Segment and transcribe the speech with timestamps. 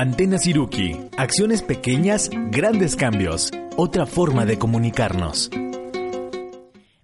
[0.00, 1.10] Antena Siruki.
[1.16, 3.50] Acciones pequeñas, grandes cambios.
[3.76, 5.50] Otra forma de comunicarnos.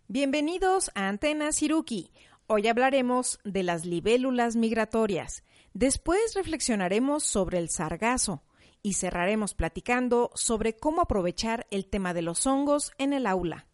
[0.07, 2.13] Bienvenidos a Antena Siruki.
[2.47, 5.43] Hoy hablaremos de las libélulas migratorias.
[5.73, 8.45] Después reflexionaremos sobre el sargazo
[8.81, 13.67] y cerraremos platicando sobre cómo aprovechar el tema de los hongos en el aula.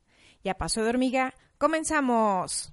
[0.43, 2.73] Y a paso de hormiga, comenzamos.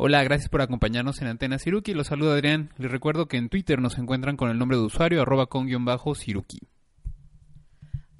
[0.00, 1.92] Hola, gracias por acompañarnos en Antena Siruki.
[1.92, 2.70] Los saluda Adrián.
[2.78, 6.60] Les recuerdo que en Twitter nos encuentran con el nombre de usuario arroba con-siruki.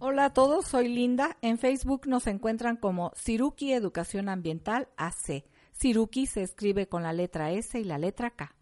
[0.00, 1.36] Hola a todos, soy Linda.
[1.40, 5.44] En Facebook nos encuentran como Siruki Educación Ambiental AC.
[5.70, 8.56] Siruki se escribe con la letra S y la letra K.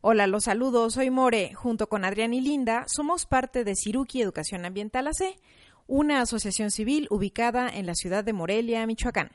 [0.00, 1.54] Hola, los saludos, soy More.
[1.54, 5.38] Junto con Adrián y Linda somos parte de Siruki Educación Ambiental AC,
[5.86, 9.30] una asociación civil ubicada en la ciudad de Morelia, Michoacán.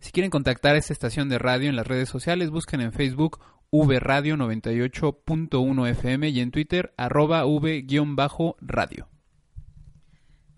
[0.00, 3.40] Si quieren contactar a esta estación de radio en las redes sociales, busquen en Facebook
[3.70, 9.08] V-Radio 98.1 FM y en Twitter arroba V-radio.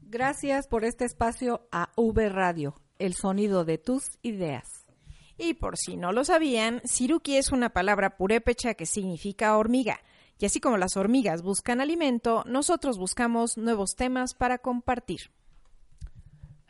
[0.02, 4.86] Gracias por este espacio a V Radio, el sonido de tus ideas.
[5.38, 10.00] Y por si no lo sabían, Siruki es una palabra purépecha que significa hormiga.
[10.38, 15.30] Y así como las hormigas buscan alimento, nosotros buscamos nuevos temas para compartir.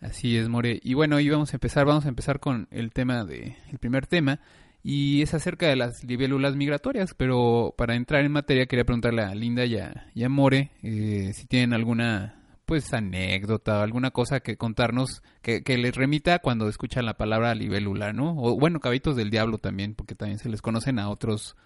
[0.00, 0.80] Así es, More.
[0.82, 4.06] Y bueno, hoy vamos a empezar, vamos a empezar con el tema de, el primer
[4.06, 4.40] tema,
[4.82, 9.34] y es acerca de las libélulas migratorias, pero para entrar en materia quería preguntarle a
[9.34, 15.64] Linda y a, More eh, si tienen alguna pues anécdota alguna cosa que contarnos que,
[15.64, 18.36] que, les remita cuando escuchan la palabra libélula, ¿no?
[18.38, 21.56] O bueno, cabitos del diablo también, porque también se les conocen a otros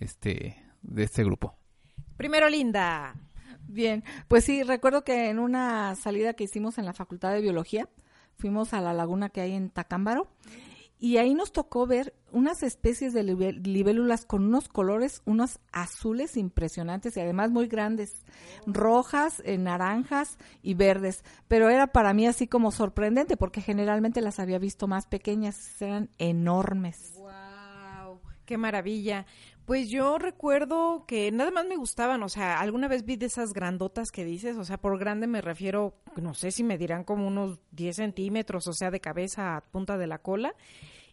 [0.00, 1.54] este de este grupo.
[2.16, 3.14] Primero Linda.
[3.68, 7.88] Bien, pues sí, recuerdo que en una salida que hicimos en la Facultad de Biología,
[8.36, 10.28] fuimos a la laguna que hay en Tacámbaro
[10.98, 17.16] y ahí nos tocó ver unas especies de libélulas con unos colores, unos azules impresionantes
[17.16, 18.24] y además muy grandes,
[18.66, 21.22] rojas, eh, naranjas y verdes.
[21.46, 26.08] Pero era para mí así como sorprendente porque generalmente las había visto más pequeñas, eran
[26.16, 27.12] enormes.
[27.16, 28.20] ¡Wow!
[28.46, 29.26] ¡Qué maravilla!
[29.64, 33.54] Pues yo recuerdo que nada más me gustaban, o sea, alguna vez vi de esas
[33.54, 37.26] grandotas que dices, o sea, por grande me refiero, no sé si me dirán como
[37.26, 40.54] unos 10 centímetros, o sea, de cabeza a punta de la cola,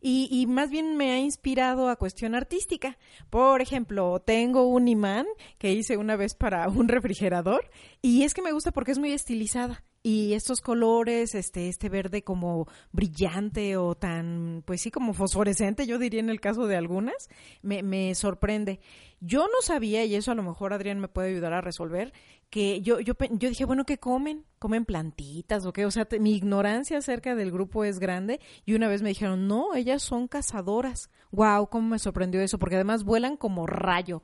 [0.02, 2.98] y, y, más bien me ha inspirado a cuestión artística.
[3.30, 5.28] Por ejemplo, tengo un imán
[5.60, 7.70] que hice una vez para un refrigerador
[8.02, 12.24] y es que me gusta porque es muy estilizada y estos colores, este, este verde
[12.24, 17.30] como brillante o tan, pues sí, como fosforescente, yo diría en el caso de algunas,
[17.62, 18.80] me, me sorprende.
[19.20, 22.14] Yo no sabía, y eso a lo mejor Adrián me puede ayudar a resolver,
[22.50, 24.46] que yo, yo, yo dije, bueno, ¿qué comen?
[24.58, 25.86] ¿Comen plantitas o qué?
[25.86, 29.76] O sea, mi ignorancia acerca del grupo es grande y una vez me dijeron, no,
[29.76, 31.12] ellas son cazadoras.
[31.32, 34.24] Wow, cómo me sorprendió eso, porque además vuelan como rayo.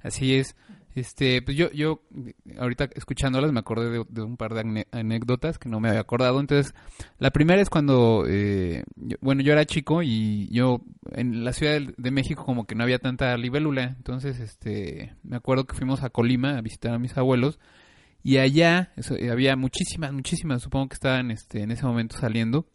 [0.00, 0.56] Así es.
[0.94, 2.02] Este, pues yo, yo
[2.58, 6.38] ahorita escuchándolas me acordé de, un par de anécdotas que no me había acordado.
[6.38, 6.74] Entonces,
[7.18, 8.84] la primera es cuando, eh,
[9.20, 10.82] bueno, yo era chico y yo
[11.12, 13.94] en la Ciudad de, México como que no había tanta libélula.
[13.96, 17.58] Entonces, este, me acuerdo que fuimos a Colima a visitar a mis abuelos
[18.22, 22.66] y allá eh, había muchísimas, muchísimas, supongo que estaban este, en ese momento saliendo.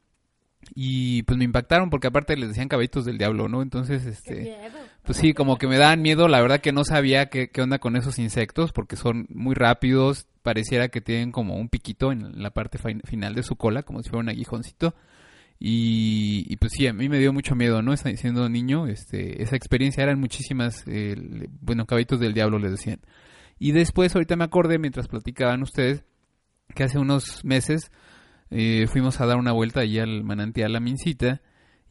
[0.76, 3.62] Y pues me impactaron porque aparte les decían caballitos del diablo, ¿no?
[3.62, 4.58] Entonces, este...
[5.04, 7.80] Pues sí, como que me daban miedo, la verdad que no sabía qué, qué onda
[7.80, 12.52] con esos insectos porque son muy rápidos, pareciera que tienen como un piquito en la
[12.52, 14.96] parte final de su cola, como si fuera un aguijoncito.
[15.60, 17.96] Y, pues sí, a mí me dio mucho miedo, ¿no?
[17.98, 21.16] Siendo niño, este, esa experiencia eran muchísimas, eh,
[21.62, 23.00] bueno, caballitos del diablo les decían.
[23.58, 26.04] Y después, ahorita me acordé, mientras platicaban ustedes,
[26.76, 27.92] que hace unos meses
[28.50, 31.42] eh, fuimos a dar una vuelta allí al manantial La Mincita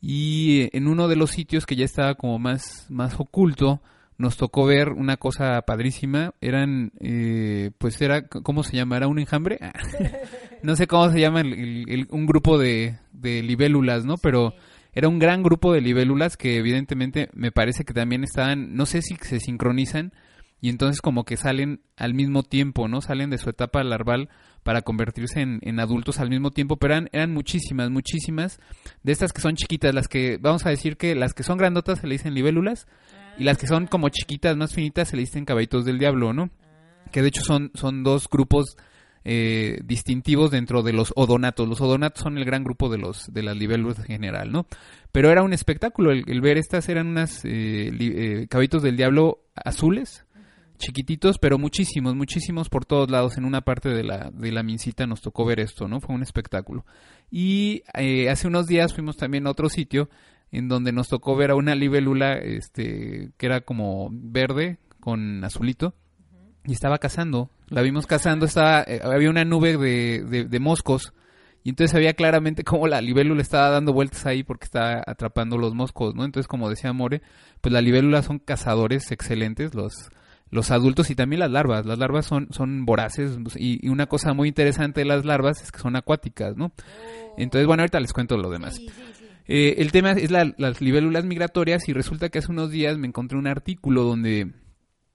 [0.00, 3.82] y en uno de los sitios que ya estaba como más, más oculto,
[4.18, 6.34] nos tocó ver una cosa padrísima.
[6.40, 8.96] Eran, eh, pues era, ¿cómo se llama?
[8.96, 9.58] ¿Era un enjambre?
[10.62, 14.16] no sé cómo se llama un grupo de, de libélulas, ¿no?
[14.16, 14.54] Pero
[14.92, 19.02] era un gran grupo de libélulas que evidentemente me parece que también estaban, no sé
[19.02, 20.12] si se sincronizan,
[20.60, 23.00] y entonces como que salen al mismo tiempo, ¿no?
[23.02, 24.30] Salen de su etapa larval
[24.66, 28.58] para convertirse en, adultos al mismo tiempo, pero eran, eran, muchísimas, muchísimas
[29.04, 32.00] de estas que son chiquitas, las que, vamos a decir que las que son grandotas
[32.00, 32.88] se le dicen libélulas
[33.38, 36.50] y las que son como chiquitas, más finitas, se le dicen caballitos del diablo, ¿no?
[37.12, 38.76] Que de hecho son, son dos grupos
[39.24, 41.68] eh, distintivos dentro de los odonatos.
[41.68, 44.66] Los odonatos son el gran grupo de los de las libélulas en general, ¿no?
[45.12, 50.25] Pero era un espectáculo el, ver estas eran unas eh, eh, caballitos del diablo azules,
[50.76, 53.38] chiquititos, pero muchísimos, muchísimos por todos lados.
[53.38, 56.00] En una parte de la, de la mincita nos tocó ver esto, ¿no?
[56.00, 56.84] Fue un espectáculo.
[57.30, 60.08] Y eh, hace unos días fuimos también a otro sitio
[60.52, 65.94] en donde nos tocó ver a una libélula este, que era como verde con azulito.
[66.64, 67.50] y estaba cazando.
[67.68, 71.12] La vimos cazando, estaba, eh, había una nube de, de, moscos
[71.64, 75.58] y entonces se veía claramente cómo la libélula estaba dando vueltas ahí porque estaba atrapando
[75.58, 76.24] los moscos, ¿no?
[76.24, 77.22] Entonces, como decía More,
[77.60, 80.10] pues las libélulas son cazadores excelentes, los,
[80.50, 81.86] los adultos y también las larvas.
[81.86, 85.72] Las larvas son, son voraces y, y una cosa muy interesante de las larvas es
[85.72, 86.72] que son acuáticas, ¿no?
[87.36, 88.78] Entonces, bueno, ahorita les cuento lo demás.
[89.48, 93.06] Eh, el tema es la- las libélulas migratorias y resulta que hace unos días me
[93.06, 94.52] encontré un artículo donde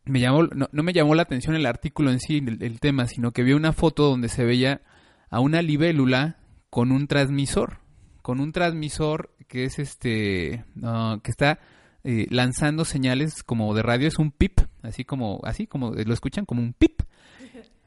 [0.06, 3.08] me llamó, no, no me llamó la atención el artículo en sí, el, el tema,
[3.08, 4.82] sino que vi una foto donde se veía
[5.30, 6.38] a una libélula
[6.70, 7.80] con un transmisor,
[8.22, 10.64] con un transmisor que es este,
[11.24, 11.60] que está
[12.04, 16.46] eh, lanzando señales como de radio, es un pip, así como, así como lo escuchan,
[16.46, 17.02] como un pip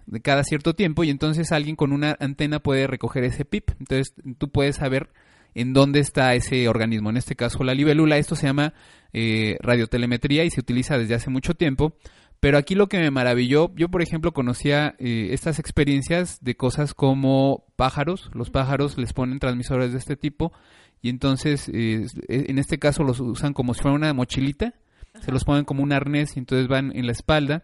[0.07, 3.71] de cada cierto tiempo y entonces alguien con una antena puede recoger ese pip.
[3.79, 5.11] Entonces tú puedes saber
[5.55, 7.11] en dónde está ese organismo.
[7.11, 8.19] En este caso la libélula.
[8.19, 8.75] Esto se llama
[9.13, 11.97] eh, radiotelemetría y se utiliza desde hace mucho tiempo.
[12.41, 16.93] Pero aquí lo que me maravilló, yo por ejemplo conocía eh, estas experiencias de cosas
[16.93, 18.31] como pájaros.
[18.35, 20.53] Los pájaros les ponen transmisores de este tipo
[21.05, 24.73] y entonces eh, en este caso los usan como si fuera una mochilita.
[25.21, 27.63] Se los ponen como un arnés y entonces van en la espalda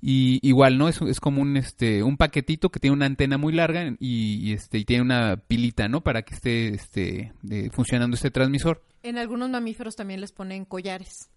[0.00, 3.52] y igual no es, es como un este un paquetito que tiene una antena muy
[3.52, 8.14] larga y, y, este y tiene una pilita no para que esté este eh, funcionando
[8.14, 11.28] este transmisor En algunos mamíferos también les ponen collares.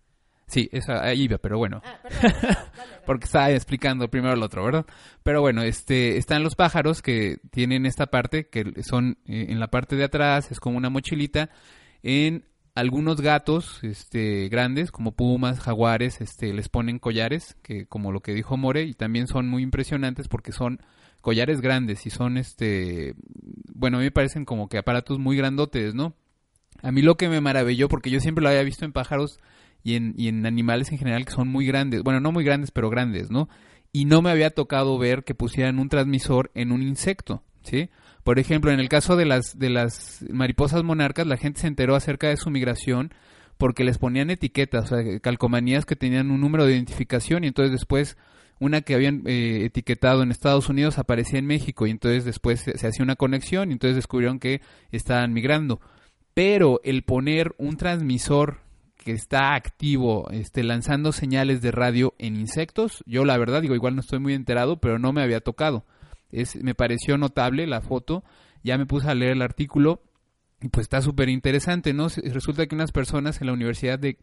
[0.48, 1.82] Sí esa ahí iba pero bueno.
[3.06, 4.86] Porque estaba explicando primero el otro verdad
[5.24, 9.68] pero bueno este están los pájaros que tienen esta parte que son eh, en la
[9.68, 11.50] parte de atrás es como una mochilita
[12.04, 12.46] en
[12.76, 18.34] algunos gatos este grandes como pumas jaguares este les ponen collares que como lo que
[18.34, 20.82] dijo More y también son muy impresionantes porque son
[21.22, 23.16] collares grandes y son este
[23.74, 26.16] bueno a mí me parecen como que aparatos muy grandotes no
[26.84, 29.40] a mí lo que me maravilló porque yo siempre lo había visto en pájaros
[29.86, 32.72] y en, y en animales en general que son muy grandes bueno no muy grandes
[32.72, 33.48] pero grandes no
[33.94, 37.90] y no me había tocado ver que pusieran un transmisor en un insecto sí
[38.26, 41.94] por ejemplo, en el caso de las, de las mariposas monarcas, la gente se enteró
[41.94, 43.14] acerca de su migración
[43.60, 47.72] porque les ponían etiquetas, o sea, calcomanías que tenían un número de identificación y entonces
[47.72, 48.18] después
[48.60, 52.76] una que habían eh, etiquetado en Estados Unidos aparecía en México y entonces después se,
[52.80, 54.60] se hacía una conexión y entonces descubrieron que
[54.92, 55.80] estaban migrando.
[56.34, 58.62] Pero el poner un transmisor
[59.06, 63.96] que está activo, este, lanzando señales de radio en insectos, yo la verdad digo, igual
[63.96, 65.86] no estoy muy enterado, pero no me había tocado
[66.36, 68.24] es, me pareció notable la foto,
[68.64, 70.02] ya me puse a leer el artículo
[70.62, 72.08] y pues está súper interesante, ¿no?
[72.10, 74.18] Resulta que unas personas en la Universidad de,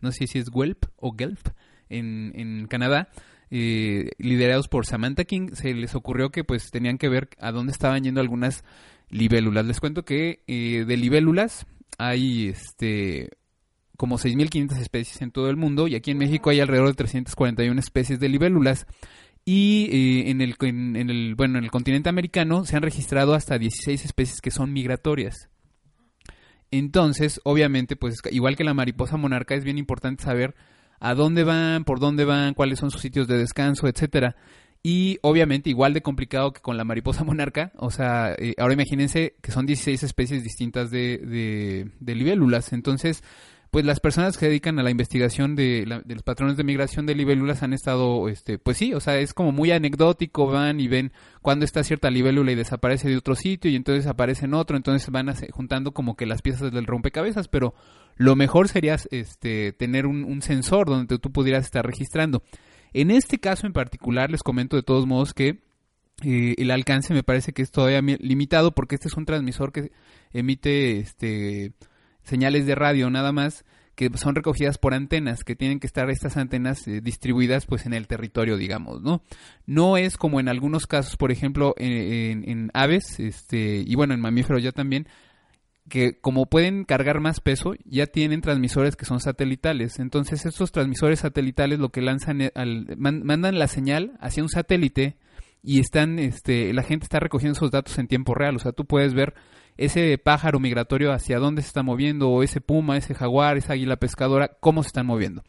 [0.00, 1.46] no sé si es Guelph o Guelph,
[1.88, 3.08] en, en Canadá,
[3.50, 7.72] eh, liderados por Samantha King, se les ocurrió que pues tenían que ver a dónde
[7.72, 8.62] estaban yendo algunas
[9.08, 9.64] libélulas.
[9.64, 13.30] Les cuento que eh, de libélulas hay este
[13.98, 17.78] como 6.500 especies en todo el mundo y aquí en México hay alrededor de 341
[17.80, 18.86] especies de libélulas
[19.44, 23.58] y eh, en, el, en, el, bueno, en el continente americano se han registrado hasta
[23.58, 25.48] 16 especies que son migratorias.
[26.70, 30.54] Entonces, obviamente, pues igual que la mariposa monarca, es bien importante saber
[31.00, 34.36] a dónde van, por dónde van, cuáles son sus sitios de descanso, etcétera.
[34.80, 39.34] Y obviamente igual de complicado que con la mariposa monarca, o sea, eh, ahora imagínense
[39.42, 42.72] que son 16 especies distintas de, de libélulas.
[42.72, 43.24] Entonces,
[43.70, 47.04] pues las personas que dedican a la investigación de, la, de, los patrones de migración
[47.04, 50.88] de libélulas han estado, este, pues sí, o sea, es como muy anecdótico, van y
[50.88, 51.12] ven
[51.42, 55.10] cuando está cierta libélula y desaparece de otro sitio y entonces aparece en otro, entonces
[55.10, 57.74] van juntando como que las piezas del rompecabezas, pero
[58.16, 62.42] lo mejor sería este, tener un, sensor donde tú pudieras estar registrando.
[62.94, 65.60] En este caso en particular les comento de todos modos que
[66.24, 69.92] eh, el alcance me parece que es todavía limitado porque este es un transmisor que
[70.32, 71.74] emite este
[72.28, 73.64] señales de radio nada más
[73.98, 77.92] que son recogidas por antenas, que tienen que estar estas antenas eh, distribuidas pues en
[77.92, 79.24] el territorio, digamos, ¿no?
[79.66, 84.20] No es como en algunos casos, por ejemplo, en, en, aves, este, y bueno, en
[84.20, 85.08] mamíferos ya también,
[85.88, 89.98] que como pueden cargar más peso, ya tienen transmisores que son satelitales.
[89.98, 95.16] Entonces, estos transmisores satelitales lo que lanzan, al, man, mandan la señal hacia un satélite
[95.60, 98.54] y están, este, la gente está recogiendo esos datos en tiempo real.
[98.54, 99.34] O sea, tú puedes ver
[99.78, 103.96] ese pájaro migratorio hacia dónde se está moviendo, o ese puma, ese jaguar, esa águila
[103.96, 105.42] pescadora, cómo se están moviendo.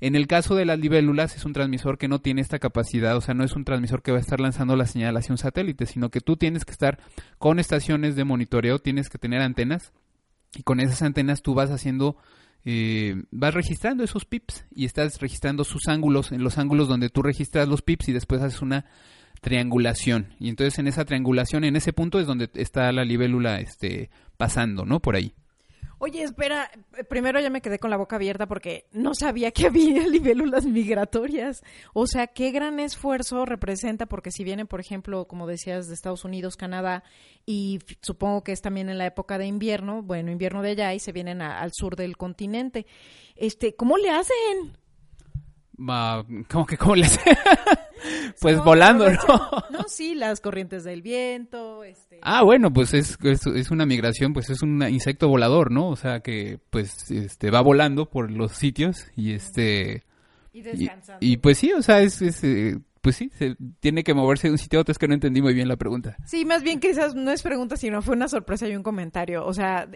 [0.00, 3.20] En el caso de las libélulas es un transmisor que no tiene esta capacidad, o
[3.20, 5.86] sea, no es un transmisor que va a estar lanzando la señal hacia un satélite,
[5.86, 6.98] sino que tú tienes que estar
[7.38, 9.92] con estaciones de monitoreo, tienes que tener antenas
[10.54, 12.16] y con esas antenas tú vas haciendo,
[12.64, 17.22] eh, vas registrando esos pips y estás registrando sus ángulos, en los ángulos donde tú
[17.22, 18.86] registras los pips y después haces una
[19.46, 20.34] triangulación.
[20.40, 24.84] Y entonces en esa triangulación, en ese punto es donde está la libélula este, pasando,
[24.84, 24.98] ¿no?
[24.98, 25.34] Por ahí.
[25.98, 26.68] Oye, espera,
[27.08, 31.62] primero ya me quedé con la boca abierta porque no sabía que había libélulas migratorias.
[31.94, 36.24] O sea, qué gran esfuerzo representa porque si vienen, por ejemplo, como decías, de Estados
[36.24, 37.04] Unidos, Canadá,
[37.46, 40.98] y supongo que es también en la época de invierno, bueno, invierno de allá, y
[40.98, 42.84] se vienen al sur del continente.
[43.36, 44.76] Este, ¿cómo le hacen?
[45.76, 47.36] ¿Cómo que cómo le hacen?
[48.40, 49.18] pues volando, ¿no?
[49.70, 51.84] No, sí, las corrientes del viento.
[51.84, 52.18] Este...
[52.22, 55.88] Ah, bueno, pues es, es, una migración, pues es un insecto volador, ¿no?
[55.88, 60.04] O sea que pues este va volando por los sitios y este...
[60.52, 61.18] Y descansando.
[61.20, 64.52] Y, pues sí, o sea, es, es eh, pues sí, se tiene que moverse de
[64.54, 64.90] un sitio a otro.
[64.90, 66.16] Es que no entendí muy bien la pregunta.
[66.26, 69.46] Sí, más bien quizás no es pregunta, sino fue una sorpresa y un comentario.
[69.46, 69.88] O sea,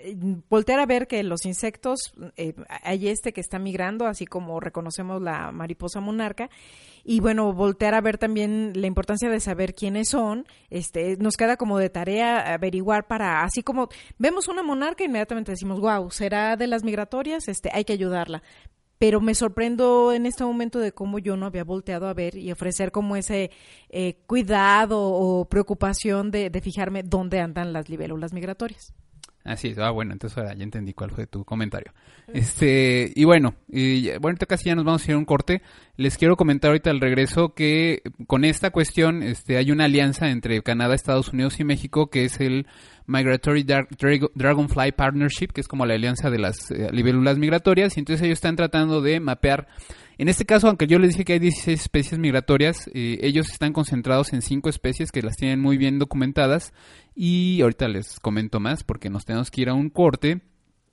[0.49, 1.99] voltear a ver que los insectos,
[2.37, 6.51] eh, hay este que está migrando, así como reconocemos la mariposa monarca.
[7.03, 10.47] Y bueno, voltear a ver también la importancia de saber quiénes son.
[10.69, 13.89] Este, nos queda como de tarea averiguar para, así como
[14.19, 18.45] vemos una monarca, inmediatamente decimos, wow, será de las migratorias, este, hay que ayudarla
[19.01, 22.53] pero me sorprendo en este momento de cómo yo no había volteado a ver y
[22.53, 23.51] ofrecer como ese
[23.89, 28.93] eh, cuidado o preocupación de, de, fijarme dónde andan las libélulas migratorias.
[29.51, 31.93] Así es, ah, bueno, entonces ahora ya entendí cuál fue tu comentario.
[32.33, 35.61] Este, y bueno, y, bueno, casi ya nos vamos a ir a un corte.
[35.97, 40.63] Les quiero comentar ahorita al regreso que con esta cuestión este, hay una alianza entre
[40.63, 42.69] Canadá, Estados Unidos y México que es el
[43.09, 48.25] Migratory Dragonfly Partnership, que es como la alianza de las eh, libélulas migratorias, y entonces
[48.25, 49.67] ellos están tratando de mapear,
[50.21, 53.73] en este caso, aunque yo les dije que hay 16 especies migratorias, eh, ellos están
[53.73, 56.75] concentrados en 5 especies que las tienen muy bien documentadas,
[57.23, 60.41] y ahorita les comento más porque nos tenemos que ir a un corte.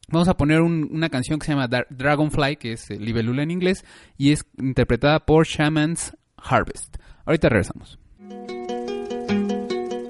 [0.10, 3.86] Vamos a poner una canción que se llama Dragonfly, que es eh, libélula en inglés,
[4.18, 6.98] y es interpretada por Shaman's Harvest.
[7.26, 7.98] Ahorita regresamos.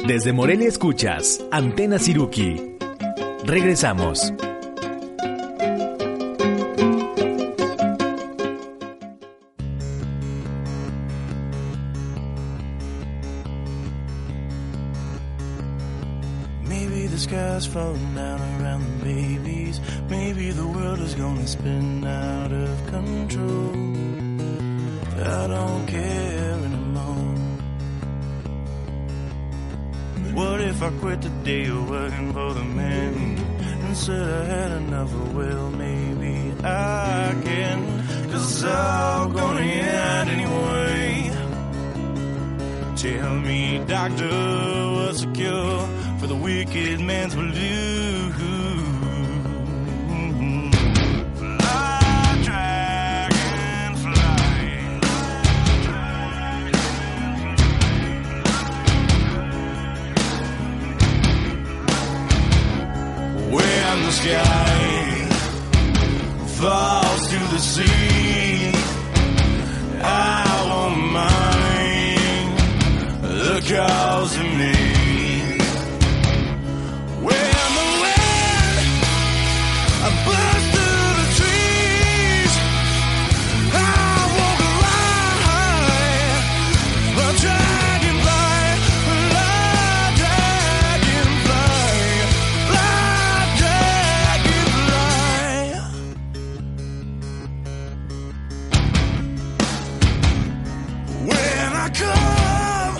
[0.08, 2.78] Desde Morelia escuchas Antena Siruki.
[3.46, 4.34] Regresamos.
[17.77, 19.79] Falling down around the babies.
[20.10, 23.72] Maybe the world is gonna spin out of control.
[25.38, 27.36] I don't care anymore.
[30.39, 33.13] What if I quit the day of working for the men?
[33.86, 37.77] and said I had enough of, well, maybe I can,
[38.31, 41.05] cause it's all gonna end anyway.
[43.03, 43.60] Tell me,
[43.93, 44.76] doctor,
[46.77, 47.76] naked man's will.
[101.94, 103.00] Come,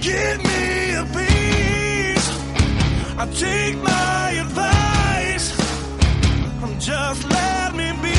[0.00, 2.28] give me a piece.
[3.18, 5.56] I take my advice.
[6.78, 8.14] Just let me be.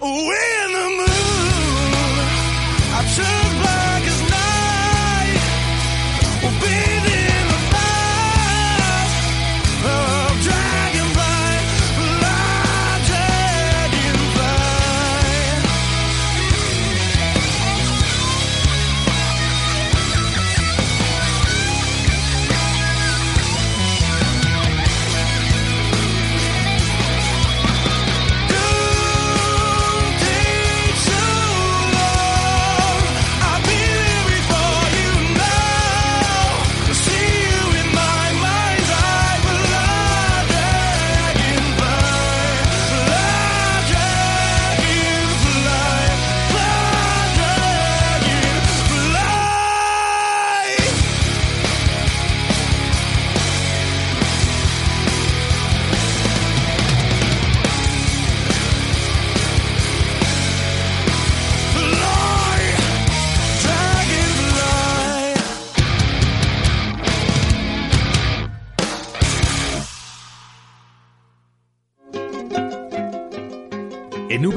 [0.00, 0.55] When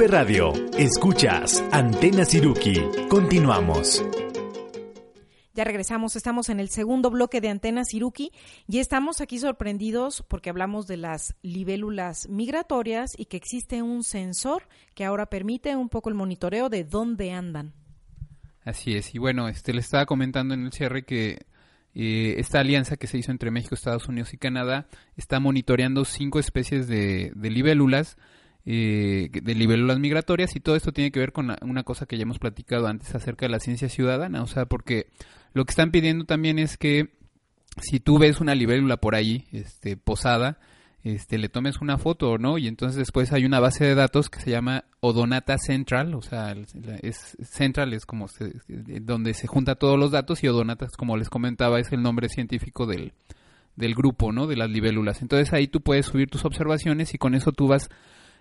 [0.10, 2.82] Radio, escuchas Antena Siruki.
[3.10, 4.04] Continuamos.
[5.54, 8.32] Ya regresamos, estamos en el segundo bloque de Antena Siruki
[8.68, 14.64] y estamos aquí sorprendidos porque hablamos de las libélulas migratorias y que existe un sensor
[14.96, 17.74] que ahora permite un poco el monitoreo de dónde andan.
[18.64, 21.46] Así es, y bueno, este le estaba comentando en el cierre que
[21.94, 24.88] eh, esta alianza que se hizo entre México, Estados Unidos y Canadá
[25.18, 28.18] está monitoreando cinco especies de, de libélulas,
[28.66, 32.24] eh, de libélulas migratorias, y todo esto tiene que ver con una cosa que ya
[32.24, 35.08] hemos platicado antes acerca de la ciencia ciudadana, o sea, porque
[35.54, 37.18] lo que están pidiendo también es que
[37.82, 40.60] si tú ves una libélula por ahí, este, posada,
[41.04, 42.58] este, le tomes una foto, ¿no?
[42.58, 46.54] Y entonces después hay una base de datos que se llama Odonata Central, o sea,
[47.02, 51.30] es Central es como se- donde se junta todos los datos y Odonata, como les
[51.30, 53.14] comentaba, es el nombre científico del,
[53.78, 54.46] del grupo, ¿no?
[54.46, 55.22] De las libélulas.
[55.22, 57.90] Entonces ahí tú puedes subir tus observaciones y con eso tú vas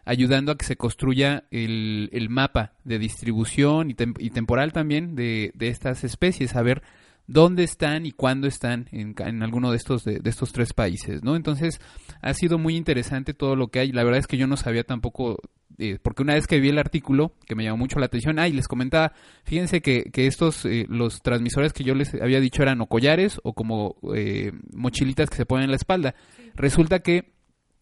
[0.08, 5.14] ayudando a que se construya el, el mapa de distribución y, tem- y temporal también
[5.14, 6.82] de, de estas especies, a ver
[7.26, 11.22] dónde están y cuándo están en, en alguno de estos de, de estos tres países,
[11.22, 11.36] ¿no?
[11.36, 11.78] Entonces
[12.22, 13.92] ha sido muy interesante todo lo que hay.
[13.92, 15.36] La verdad es que yo no sabía tampoco,
[15.76, 18.52] eh, porque una vez que vi el artículo que me llamó mucho la atención, ay,
[18.54, 19.12] les comentaba,
[19.44, 23.38] fíjense que, que estos eh, los transmisores que yo les había dicho eran o collares
[23.44, 26.14] o como eh, mochilitas que se ponen en la espalda.
[26.54, 27.36] Resulta que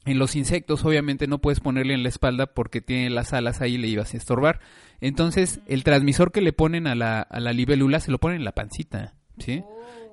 [0.06, 3.74] en los insectos, obviamente, no puedes ponerle en la espalda porque tiene las alas ahí
[3.74, 4.60] y le ibas a estorbar.
[5.00, 8.44] Entonces, el transmisor que le ponen a la, a la libélula se lo ponen en
[8.44, 9.62] la pancita, ¿sí?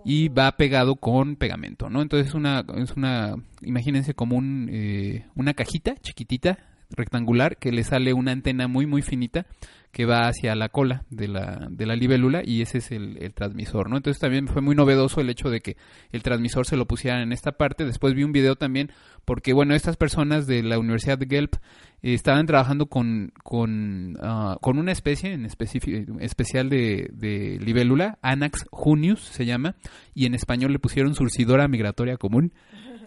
[0.03, 2.01] Y va pegado con pegamento, ¿no?
[2.01, 6.57] Entonces, es una, es una imagínense como un, eh, una cajita chiquitita,
[6.95, 9.45] rectangular, que le sale una antena muy, muy finita
[9.93, 13.91] que va hacia la cola de la, de la libélula y ese es el, transmisor,
[13.91, 13.97] ¿no?
[13.97, 15.77] Entonces también fue muy novedoso el hecho de que
[16.11, 17.85] el transmisor se lo pusieran en esta parte.
[17.85, 18.91] Después vi un video también
[19.23, 21.53] porque, bueno, estas personas de la Universidad de Guelph
[22.01, 28.65] eh, estaban trabajando con, con, ah, con una especie en especial de, de libélula, Anax
[28.71, 29.75] junius se llama,
[30.15, 32.51] y en español le pusieron surcidora migratoria común.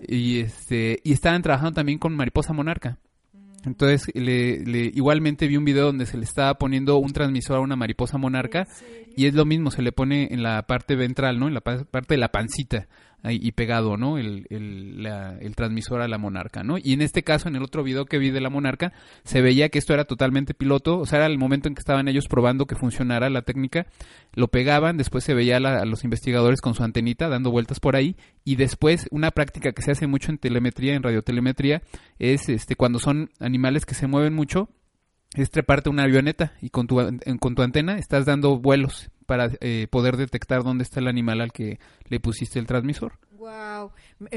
[0.06, 2.98] Y, este, y estaban trabajando también con mariposa monarca.
[3.66, 7.60] Entonces, le, le- igualmente vi un video donde se le estaba poniendo un transmisor a
[7.60, 8.66] una mariposa monarca
[9.16, 11.48] y es lo mismo, se le pone en la parte ventral, ¿no?
[11.48, 12.86] En la pa- parte de la pancita
[13.24, 14.18] y pegado, ¿no?
[14.18, 16.76] El, el, transmisor a la monarca, ¿no?
[16.78, 18.92] Y en este caso, en el otro video que vi de la monarca,
[19.24, 22.06] se veía que esto era totalmente piloto, o sea, era el momento en que estaban
[22.08, 23.86] ellos probando que funcionara la técnica,
[24.34, 27.80] lo pegaban, después se veía a, la- a los investigadores con su antenita dando vueltas
[27.80, 31.82] por ahí y después una práctica que se hace mucho en telemetría, en radiotelemetría,
[32.18, 34.68] es este cuando son animales que se mueven mucho,
[35.34, 36.96] es treparte una avioneta y con tu,
[37.40, 41.52] con tu antena estás dando vuelos para eh, poder detectar dónde está el animal al
[41.52, 43.18] que le pusiste el transmisor.
[43.36, 43.92] Wow,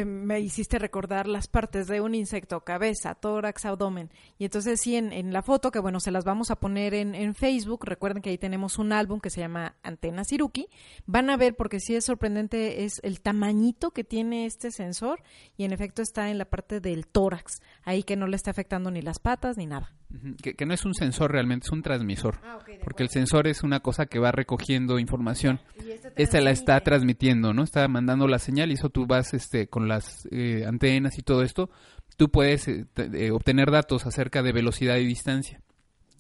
[0.06, 4.12] me hiciste recordar las partes de un insecto, cabeza, tórax, abdomen.
[4.38, 7.16] Y entonces sí, en, en la foto, que bueno, se las vamos a poner en,
[7.16, 10.68] en Facebook, recuerden que ahí tenemos un álbum que se llama Antena Siruki,
[11.06, 15.22] van a ver porque sí es sorprendente, es el tamañito que tiene este sensor
[15.56, 18.92] y en efecto está en la parte del tórax, ahí que no le está afectando
[18.92, 19.94] ni las patas ni nada.
[20.42, 22.40] Que, que no es un sensor realmente, es un transmisor.
[22.44, 25.60] Ah, Porque el sensor es una cosa que va recogiendo información.
[25.76, 27.64] Y este Esta la está transmitiendo, ¿no?
[27.64, 31.44] Está mandando la señal y eso tú vas este, con las eh, antenas y todo
[31.44, 31.70] esto.
[32.18, 35.62] Tú puedes eh, eh, obtener datos acerca de velocidad y distancia.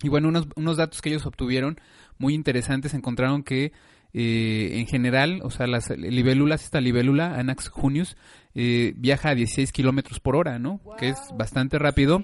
[0.02, 1.80] Y bueno, unos, unos datos que ellos obtuvieron
[2.17, 3.74] muy interesantes encontraron que
[4.13, 8.17] eh, en general, o sea, las libélulas, esta libélula, Anax junius,
[8.56, 10.82] eh, viaja a 16 kilómetros por hora, ¿no?
[10.98, 12.24] Que es bastante rápido.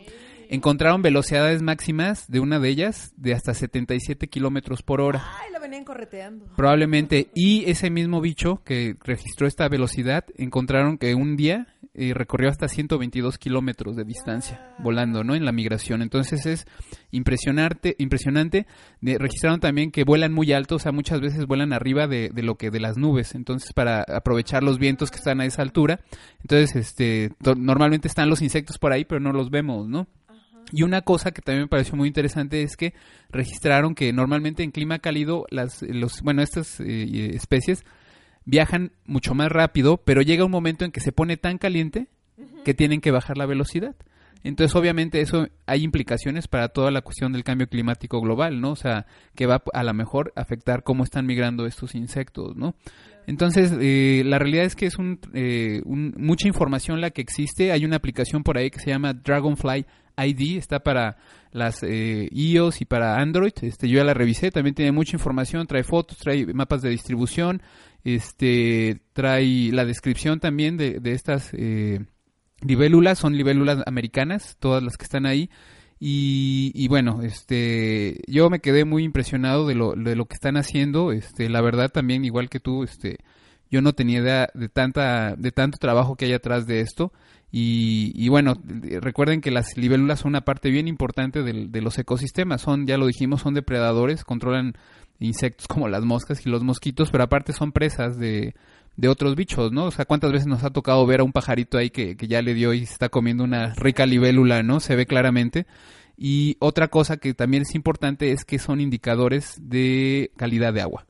[0.49, 5.23] Encontraron velocidades máximas de una de ellas de hasta 77 kilómetros por hora.
[5.41, 6.45] Ay, la venían correteando.
[6.55, 7.29] Probablemente.
[7.33, 12.67] Y ese mismo bicho que registró esta velocidad, encontraron que un día eh, recorrió hasta
[12.67, 15.35] 122 kilómetros de distancia volando, ¿no?
[15.35, 16.01] En la migración.
[16.01, 16.67] Entonces es
[17.11, 17.95] impresionante.
[17.99, 18.67] impresionante.
[19.01, 22.43] De- registraron también que vuelan muy alto, o sea, muchas veces vuelan arriba de, de
[22.43, 23.35] lo que de las nubes.
[23.35, 26.01] Entonces para aprovechar los vientos que están a esa altura.
[26.41, 30.07] Entonces, este, normalmente están los insectos por ahí, pero no los vemos, ¿no?
[30.71, 32.93] Y una cosa que también me pareció muy interesante es que
[33.29, 37.83] registraron que normalmente en clima cálido las los bueno estas eh, especies
[38.45, 42.07] viajan mucho más rápido, pero llega un momento en que se pone tan caliente
[42.63, 43.95] que tienen que bajar la velocidad.
[44.43, 48.71] Entonces, obviamente, eso hay implicaciones para toda la cuestión del cambio climático global, ¿no?
[48.71, 52.75] O sea, que va a lo mejor afectar cómo están migrando estos insectos, ¿no?
[53.25, 57.71] Entonces, eh, la realidad es que es un, eh, un- mucha información la que existe.
[57.71, 59.85] Hay una aplicación por ahí que se llama Dragonfly
[60.17, 61.17] ID, está para
[61.51, 63.53] las eh, iOS y para Android.
[63.63, 67.63] Este, yo ya la revisé, también tiene mucha información, trae fotos, trae mapas de distribución,
[68.05, 71.99] este, trae la descripción también de, de estas eh,
[72.61, 75.49] libélulas, son libélulas americanas, todas las que están ahí.
[75.99, 80.55] Y, y bueno, este, yo me quedé muy impresionado de lo, de lo que están
[80.55, 81.11] haciendo.
[81.11, 83.17] Este, la verdad también, igual que tú, este,
[83.71, 87.11] yo no tenía idea de tanta, de tanto trabajo que hay atrás de esto.
[87.51, 88.55] Y, y bueno,
[88.99, 92.61] recuerden que las libélulas son una parte bien importante del- de los ecosistemas.
[92.61, 94.73] Son, ya lo dijimos, son depredadores, controlan
[95.19, 98.55] insectos como las moscas y los mosquitos, pero aparte son presas de,
[98.97, 99.85] de otros bichos, ¿no?
[99.85, 102.41] O sea, ¿cuántas veces nos ha tocado ver a un pajarito ahí que, que ya
[102.41, 104.79] le dio y se está comiendo una rica libélula, ¿no?
[104.79, 105.65] Se ve claramente.
[106.17, 111.05] Y otra cosa que también es importante es que son indicadores de calidad de agua.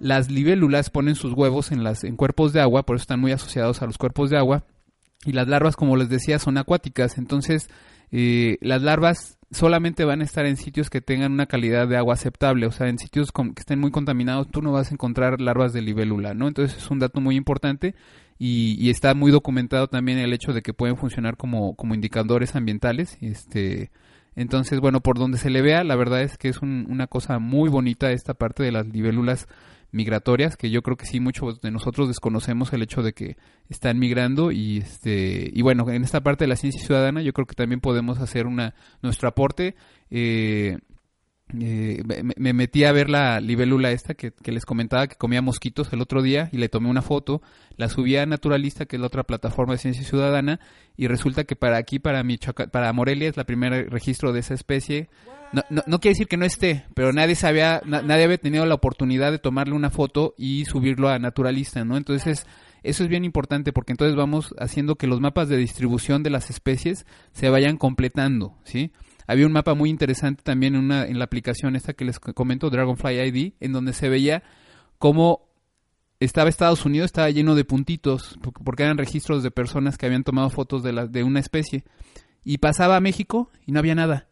[0.00, 3.32] Las libélulas ponen sus huevos en, las, en cuerpos de agua, por eso están muy
[3.32, 4.64] asociados a los cuerpos de agua.
[5.24, 7.16] Y las larvas, como les decía, son acuáticas.
[7.16, 7.68] Entonces,
[8.12, 12.14] eh, las larvas solamente van a estar en sitios que tengan una calidad de agua
[12.14, 12.66] aceptable.
[12.66, 15.72] O sea, en sitios con- que estén muy contaminados, tú no vas a encontrar larvas
[15.72, 16.48] de libélula, ¿no?
[16.48, 17.94] Entonces, es un dato muy importante.
[18.38, 22.54] Y, y está muy documentado también el hecho de que pueden funcionar como, como indicadores
[22.54, 23.16] ambientales.
[23.22, 23.90] Este,
[24.34, 27.38] entonces, bueno, por donde se le vea, la verdad es que es un- una cosa
[27.38, 29.46] muy bonita esta parte de las libélulas
[29.92, 33.36] migratorias, que yo creo que sí muchos de nosotros desconocemos el hecho de que
[33.68, 37.46] están migrando y este y bueno, en esta parte de la ciencia ciudadana yo creo
[37.46, 39.74] que también podemos hacer una nuestro aporte
[40.10, 40.78] eh,
[41.54, 45.92] eh, me, me metí a ver la libélula esta que, les comentaba que comía mosquitos
[45.92, 47.40] el otro día y le tomé una foto,
[47.76, 50.58] la subí a Naturalista, que es la otra plataforma de ciencia ciudadana,
[50.96, 52.24] y resulta que para aquí, para
[52.72, 55.08] para Morelia es la primera registro de esa especie.
[55.52, 58.74] No, no, quiere decir que no esté, pero nadie sabía, na- nadie había tenido la
[58.74, 61.96] oportunidad de tomarle una foto y subirlo a Naturalista, ¿no?
[61.96, 62.46] Entonces,
[62.82, 66.50] eso es bien importante porque entonces vamos haciendo que los mapas de distribución de las
[66.50, 68.92] especies se vayan completando, ¿sí?
[69.26, 72.70] Había un mapa muy interesante también en, una, en la aplicación esta que les comento,
[72.70, 74.42] Dragonfly ID, en donde se veía
[74.98, 75.48] cómo
[76.20, 80.22] estaba Estados Unidos, estaba lleno de puntitos, por- porque eran registros de personas que habían
[80.24, 81.84] tomado fotos de, la, de una especie.
[82.44, 84.28] Y pasaba a México y no había nada.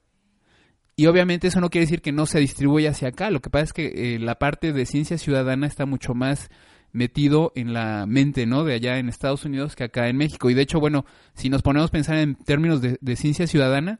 [0.97, 3.31] Y obviamente eso no quiere decir que no se distribuya hacia acá.
[3.31, 6.51] Lo que pasa es que eh, la parte de ciencia ciudadana está mucho más
[6.93, 8.63] metido en la mente, ¿no?
[8.63, 10.51] De allá en Estados Unidos que acá en México.
[10.51, 11.05] Y de hecho, bueno,
[11.35, 13.99] si nos ponemos a pensar en términos de, de ciencia ciudadana,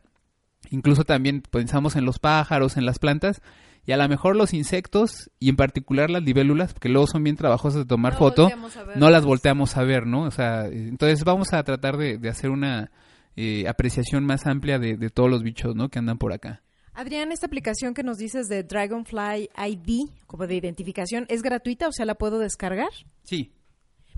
[0.71, 3.43] incluso también pensamos en los pájaros, en las plantas,
[3.87, 7.37] y a lo mejor los insectos, y en particular las libélulas, porque luego son bien
[7.37, 8.51] trabajosas de tomar No foto,
[8.95, 10.23] no las volteamos a ver, ¿no?
[10.23, 12.93] O sea, entonces vamos a tratar de, de hacer una
[13.37, 15.89] eh, apreciación más amplia de, de todos los bichos, ¿no?
[15.91, 16.63] Que andan por acá.
[16.95, 21.89] Adrián, esta aplicación que nos dices de Dragonfly ID, como de identificación, ¿es gratuita?
[21.89, 22.91] O sea, ¿la puedo descargar?
[23.25, 23.53] Sí,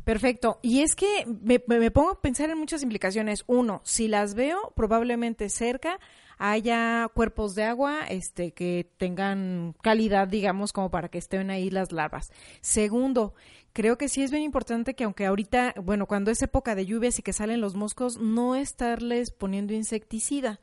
[0.07, 0.61] Perfecto.
[0.62, 1.59] Y es que me,
[1.91, 3.43] pongo a pensar en muchas implicaciones.
[3.49, 5.99] Uno, si las veo, probablemente cerca
[6.39, 11.91] haya cuerpos de agua este, que tengan calidad, digamos, como para que estén ahí las
[11.91, 12.31] larvas.
[12.61, 13.35] Segundo,
[13.73, 17.19] creo que sí es bien importante que aunque ahorita, bueno, cuando es época de lluvias
[17.19, 20.61] y que salen los moscos, no estarles poniendo insecticida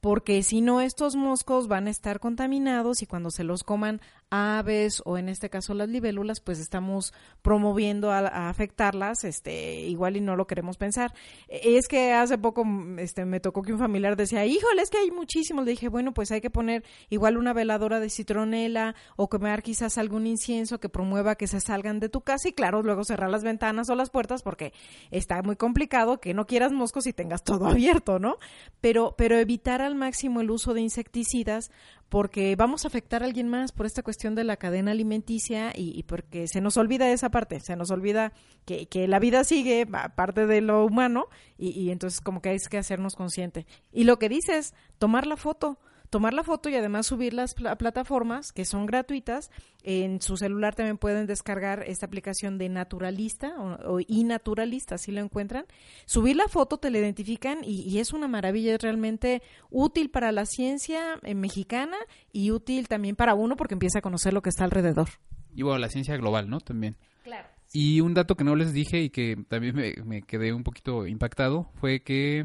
[0.00, 4.00] porque si no estos moscos van a estar contaminados y cuando se los coman
[4.30, 7.12] aves o en este caso las libélulas, pues estamos
[7.42, 11.12] promoviendo a, afectarlas, este, igual y no lo queremos pensar.
[11.48, 12.64] E- Es que hace poco
[12.98, 15.64] este, me tocó que un familiar decía, híjole, es que hay muchísimos.
[15.64, 19.98] Le dije, bueno, pues hay que poner igual una veladora de citronela o quemar quizás
[19.98, 23.42] algún incienso que promueva que se salgan de tu casa y claro, luego cerrar las
[23.42, 24.72] ventanas o las puertas porque
[25.10, 28.36] está muy complicado que no quieras moscos y tengas todo abierto, ¿no?
[28.80, 31.70] Pero, pero evitar al máximo el uso de insecticidas
[32.10, 35.96] porque vamos a afectar a alguien más por esta cuestión de la cadena alimenticia y,
[35.96, 38.32] y porque se nos olvida esa parte, se nos olvida
[38.66, 42.58] que, que la vida sigue, aparte de lo humano, y, y entonces como que hay
[42.58, 43.64] que hacernos consciente.
[43.92, 45.78] Y lo que dices, tomar la foto,
[46.10, 49.50] tomar la foto y además subir las pla- plataformas que son gratuitas.
[49.82, 55.20] En su celular también pueden descargar esta aplicación de Naturalista o, o iNaturalista, si lo
[55.20, 55.64] encuentran.
[56.04, 60.32] Subir la foto, te la identifican y, y es una maravilla, es realmente útil para
[60.32, 61.96] la ciencia eh, mexicana
[62.32, 65.08] y útil también para uno porque empieza a conocer lo que está alrededor.
[65.54, 66.60] y bueno, la ciencia global, ¿no?
[66.60, 66.96] También.
[67.24, 67.48] Claro.
[67.72, 71.06] Y un dato que no les dije y que también me, me quedé un poquito
[71.06, 72.44] impactado fue que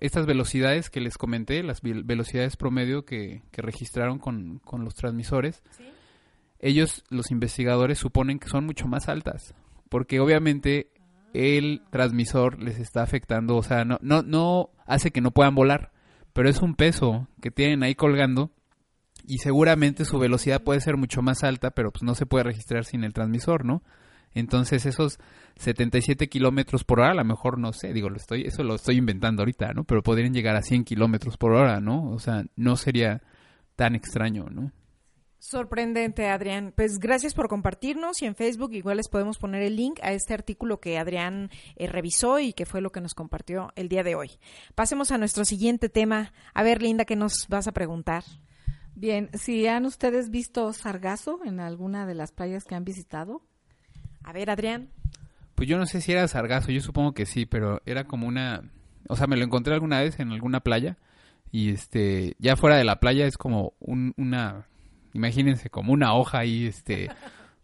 [0.00, 5.62] estas velocidades que les comenté, las velocidades promedio que, que registraron con, con los transmisores,
[6.58, 9.54] ellos, los investigadores, suponen que son mucho más altas,
[9.88, 10.90] porque obviamente
[11.32, 15.92] el transmisor les está afectando, o sea, no, no, no hace que no puedan volar,
[16.32, 18.50] pero es un peso que tienen ahí colgando
[19.26, 22.84] y seguramente su velocidad puede ser mucho más alta, pero pues no se puede registrar
[22.84, 23.82] sin el transmisor, ¿no?
[24.34, 25.18] Entonces esos
[25.56, 28.96] 77 kilómetros por hora, a lo mejor no sé, digo, lo estoy, eso lo estoy
[28.96, 29.84] inventando ahorita, ¿no?
[29.84, 32.10] Pero podrían llegar a 100 kilómetros por hora, ¿no?
[32.10, 33.22] O sea, no sería
[33.76, 34.72] tan extraño, ¿no?
[35.40, 36.74] Sorprendente, Adrián.
[36.76, 40.34] Pues gracias por compartirnos y en Facebook igual les podemos poner el link a este
[40.34, 44.14] artículo que Adrián eh, revisó y que fue lo que nos compartió el día de
[44.14, 44.32] hoy.
[44.74, 46.34] Pasemos a nuestro siguiente tema.
[46.52, 48.22] A ver, Linda, ¿qué nos vas a preguntar?
[48.94, 53.40] Bien, si han ustedes visto sargazo en alguna de las playas que han visitado.
[54.22, 54.88] A ver, Adrián.
[55.54, 58.62] Pues yo no sé si era sargazo, yo supongo que sí, pero era como una...
[59.08, 60.96] O sea, me lo encontré alguna vez en alguna playa
[61.50, 64.66] y este, ya fuera de la playa es como un, una
[65.12, 67.10] imagínense como una hoja ahí, este,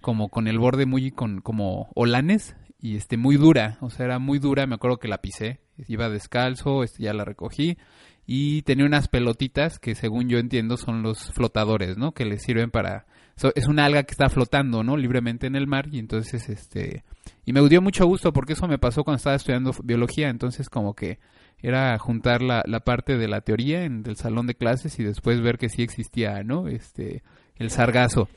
[0.01, 4.19] como con el borde muy, con, como olanes y este, muy dura, o sea, era
[4.19, 7.79] muy dura, me acuerdo que la pisé, iba descalzo, este, ya la recogí
[8.27, 12.13] y tenía unas pelotitas que según yo entiendo son los flotadores, ¿no?
[12.13, 13.07] Que les sirven para
[13.55, 14.97] es una alga que está flotando, ¿no?
[14.97, 17.05] Libremente en el mar y entonces este
[17.45, 20.95] y me dio mucho gusto porque eso me pasó cuando estaba estudiando biología, entonces como
[20.95, 21.19] que
[21.59, 25.41] era juntar la, la parte de la teoría en el salón de clases y después
[25.41, 26.69] ver que sí existía, ¿no?
[26.69, 27.23] Este
[27.57, 28.29] el sargazo.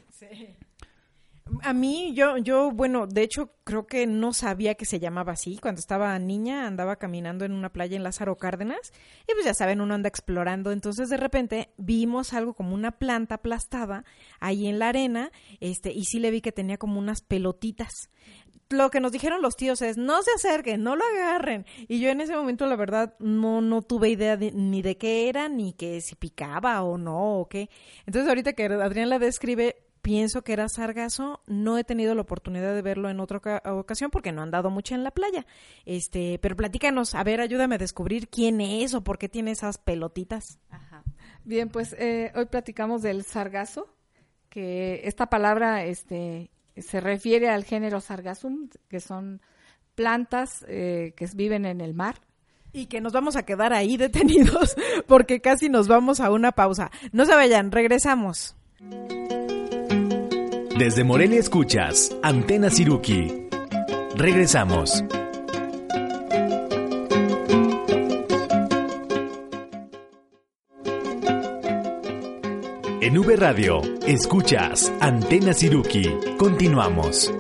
[1.64, 5.58] A mí, yo, yo, bueno, de hecho, creo que no sabía que se llamaba así.
[5.58, 8.94] Cuando estaba niña, andaba caminando en una playa en Lázaro Cárdenas.
[9.28, 10.72] Y pues ya saben, uno anda explorando.
[10.72, 14.06] Entonces, de repente, vimos algo como una planta aplastada
[14.40, 15.32] ahí en la arena.
[15.60, 18.10] Este, y sí le vi que tenía como unas pelotitas.
[18.70, 21.66] Lo que nos dijeron los tíos es, no se acerquen, no lo agarren.
[21.88, 25.50] Y yo en ese momento, la verdad, no, no tuve idea ni de qué era,
[25.50, 27.70] ni que si picaba o no, o qué.
[28.06, 31.42] Entonces, ahorita que Adrián la describe, pienso que era sargazo.
[31.48, 34.96] No he tenido la oportunidad de verlo en otra ocasión porque no han dado mucho
[34.96, 35.46] en la playa.
[35.86, 39.78] Este, pero platícanos, a ver, ayúdame a descubrir quién es o por qué tiene esas
[39.78, 40.60] pelotitas.
[40.70, 41.04] Ajá.
[41.44, 43.88] Bien, pues eh, hoy platicamos del sargazo,
[44.50, 49.42] que esta palabra este, se refiere al género sargassum, que son
[49.96, 52.22] plantas eh, que viven en el mar.
[52.72, 54.76] Y que nos vamos a quedar ahí detenidos
[55.08, 56.92] porque casi nos vamos a una pausa.
[57.12, 58.56] No se vayan, regresamos.
[60.80, 63.50] Desde Morelia escuchas Antena Siruki.
[64.16, 65.04] Regresamos.
[73.02, 76.06] En V Radio, escuchas Antena Siruki.
[76.38, 77.34] Continuamos.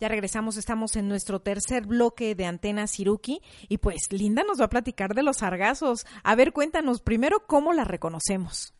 [0.00, 4.64] Ya regresamos, estamos en nuestro tercer bloque de Antena Siruki y pues Linda nos va
[4.64, 6.04] a platicar de los sargazos.
[6.24, 8.74] A ver, cuéntanos primero cómo la reconocemos.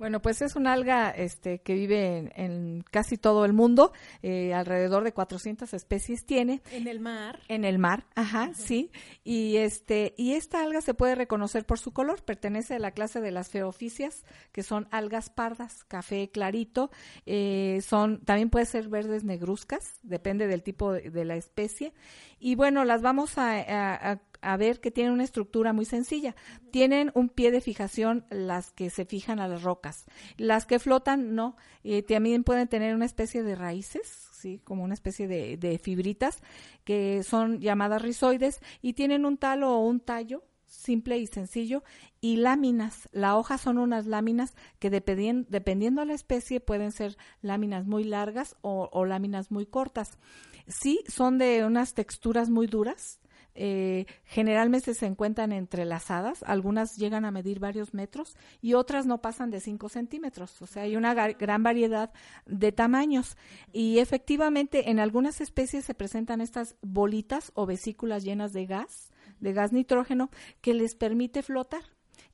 [0.00, 5.04] Bueno, pues es una alga este, que vive en, casi todo el mundo, eh, alrededor
[5.04, 6.62] de 400 especies tiene.
[6.72, 7.40] En el mar.
[7.48, 8.90] En el mar, ajá, sí.
[9.24, 13.20] Y este y esta alga se puede reconocer por su color, pertenece a la clase
[13.20, 16.90] de las feoficias, que son algas pardas, café clarito,
[17.26, 21.92] eh, son también puede ser verdes negruzcas, depende del tipo de, la especie.
[22.38, 24.20] Y bueno, las vamos a a
[24.56, 26.34] ver que tienen una estructura muy sencilla.
[26.70, 30.06] Tienen un pie de fijación las que se fijan a las rocas.
[30.36, 31.56] Las que flotan, no.
[31.82, 34.60] y también pueden tener una especie de raíces, ¿sí?
[34.64, 36.42] como una especie de, de fibritas,
[36.84, 41.82] que son llamadas rizoides y tienen un talo o un tallo simple y sencillo
[42.20, 43.08] y láminas.
[43.12, 48.04] La hoja son unas láminas que dependiendo, dependiendo de la especie pueden ser láminas muy
[48.04, 50.18] largas o, o, láminas muy cortas.
[50.66, 53.20] Sí, son de unas texturas muy duras,
[53.54, 59.50] eh, generalmente se encuentran entrelazadas, algunas llegan a medir varios metros y otras no pasan
[59.50, 62.12] de 5 centímetros, o sea, hay una gran variedad
[62.46, 63.36] de tamaños
[63.72, 69.10] y efectivamente en algunas especies se presentan estas bolitas o vesículas llenas de gas,
[69.40, 71.82] de gas nitrógeno, que les permite flotar.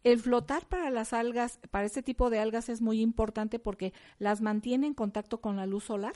[0.05, 4.41] El flotar para las algas, para este tipo de algas es muy importante porque las
[4.41, 6.13] mantiene en contacto con la luz solar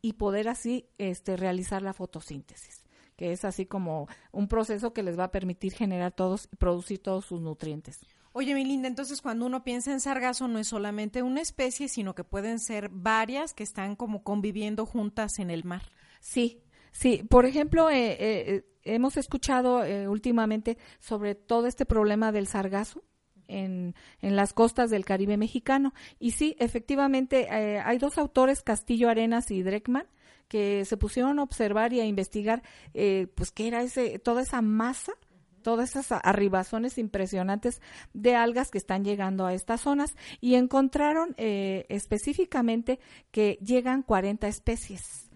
[0.00, 2.87] y poder así este, realizar la fotosíntesis
[3.18, 7.26] que es así como un proceso que les va a permitir generar todos, producir todos
[7.26, 8.00] sus nutrientes.
[8.32, 12.14] Oye, mi linda, entonces cuando uno piensa en sargazo no es solamente una especie, sino
[12.14, 15.82] que pueden ser varias que están como conviviendo juntas en el mar.
[16.20, 17.24] Sí, sí.
[17.28, 23.02] Por ejemplo, eh, eh, eh, hemos escuchado últimamente sobre todo este problema del sargazo.
[23.50, 25.94] En, en, las costas del Caribe mexicano.
[26.18, 30.06] Y sí, efectivamente, hay dos autores, Castillo Arenas y Dreckman,
[30.48, 32.62] que se pusieron a observar y a investigar,
[32.94, 35.12] eh, pues, qué era ese, toda esa masa
[35.62, 37.82] todas esas arribazones impresionantes
[38.14, 44.48] de algas que están llegando a estas zonas y encontraron eh, específicamente que llegan 40
[44.48, 45.28] especies.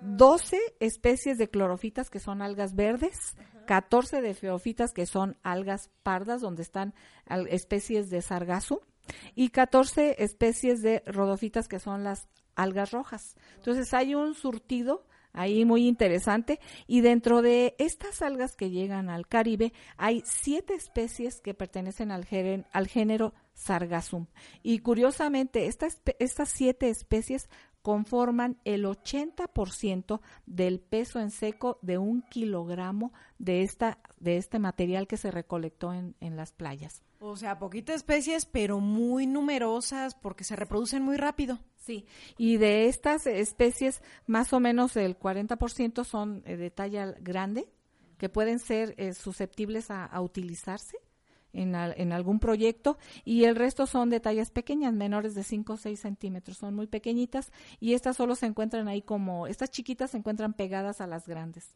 [0.00, 6.40] 12 especies de clorofitas que son algas verdes, 14 de feofitas que son algas pardas
[6.40, 6.94] donde están
[7.48, 8.82] especies de sargazo
[9.34, 13.36] y 14 especies de rodofitas que son las algas rojas.
[13.56, 16.58] Entonces hay un surtido ahí muy interesante.
[16.88, 22.24] Y dentro de estas algas que llegan al Caribe, hay siete especies que pertenecen al,
[22.24, 24.26] género, Sargassum.
[24.62, 27.48] Y curiosamente, estas siete especies
[27.86, 35.06] conforman el 80% del peso en seco de un kilogramo de, esta, de este material
[35.06, 37.04] que se recolectó en, en las playas.
[37.20, 41.60] O sea, poquitas especies, pero muy numerosas porque se reproducen muy rápido.
[41.76, 47.68] Sí, y de estas especies, más o menos el 40% son eh, de talla grande,
[48.18, 50.98] que pueden ser eh, susceptibles a, a utilizarse
[51.56, 55.72] en, al- en algún proyecto y el resto son de tallas pequeñas, menores de 5
[55.74, 60.10] o 6 centímetros, son muy pequeñitas y estas solo se encuentran ahí como, estas chiquitas
[60.12, 61.74] se encuentran pegadas a las grandes.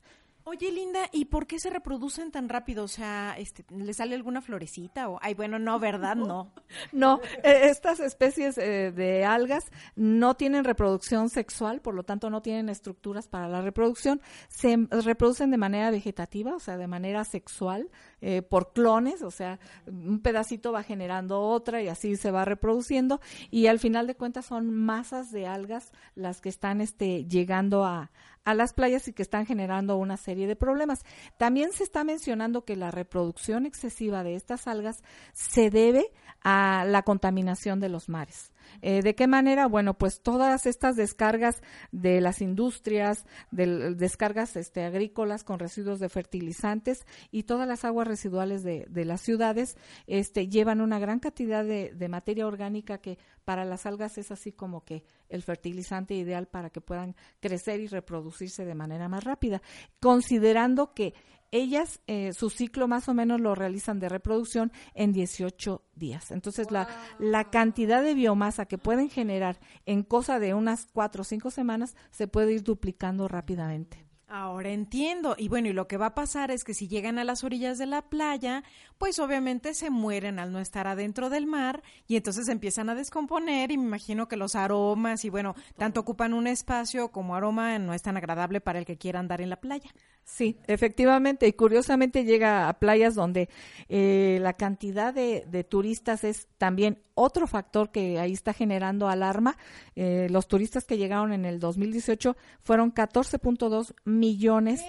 [0.53, 2.83] Oye, Linda, ¿y por qué se reproducen tan rápido?
[2.83, 5.09] O sea, este, ¿le sale alguna florecita?
[5.09, 6.17] O, ay, bueno, no, ¿verdad?
[6.17, 6.53] No.
[6.91, 12.43] No, eh, estas especies eh, de algas no tienen reproducción sexual, por lo tanto no
[12.43, 14.21] tienen estructuras para la reproducción.
[14.49, 17.89] Se reproducen de manera vegetativa, o sea, de manera sexual,
[18.21, 23.21] eh, por clones, o sea, un pedacito va generando otra y así se va reproduciendo.
[23.53, 28.11] Y al final de cuentas son masas de algas las que están este, llegando a,
[28.45, 31.01] a las playas y que están generando una serie de problemas.
[31.37, 36.11] También se está mencionando que la reproducción excesiva de estas algas se debe
[36.43, 38.53] a la contaminación de los mares.
[38.83, 39.67] Eh, ¿De qué manera?
[39.67, 41.61] Bueno, pues todas estas descargas
[41.93, 48.07] de las industrias, de, descargas este, agrícolas con residuos de fertilizantes y todas las aguas
[48.07, 49.77] residuales de, las ciudades
[50.07, 53.19] este, llevan una gran cantidad de materia orgánica que
[53.51, 57.89] para las algas es así como que el fertilizante ideal para que puedan crecer y
[57.89, 59.61] reproducirse de manera más rápida,
[59.99, 61.15] considerando que
[61.51, 66.31] ellas eh, su ciclo más o menos lo realizan de reproducción en 18 días.
[66.31, 66.87] Entonces la,
[67.19, 71.97] la cantidad de biomasa que pueden generar en cosa de unas cuatro o cinco semanas
[72.13, 74.10] se puede ir duplicando rápidamente.
[74.33, 75.35] Ahora entiendo.
[75.37, 77.79] Y bueno, y lo que va a pasar es que si llegan a las orillas
[77.79, 78.63] de la playa,
[78.97, 83.73] pues obviamente se mueren al no estar adentro del mar y entonces empiezan a descomponer
[83.73, 87.93] y me imagino que los aromas y bueno, tanto ocupan un espacio como aroma no
[87.93, 89.91] es tan agradable para el que quiera andar en la playa.
[90.23, 93.49] Sí, efectivamente, y curiosamente llega a playas donde
[93.89, 99.57] eh, la cantidad de, de turistas es también otro factor que ahí está generando alarma.
[99.95, 104.83] Eh, los turistas que llegaron en el 2018 fueron 14.2 millones.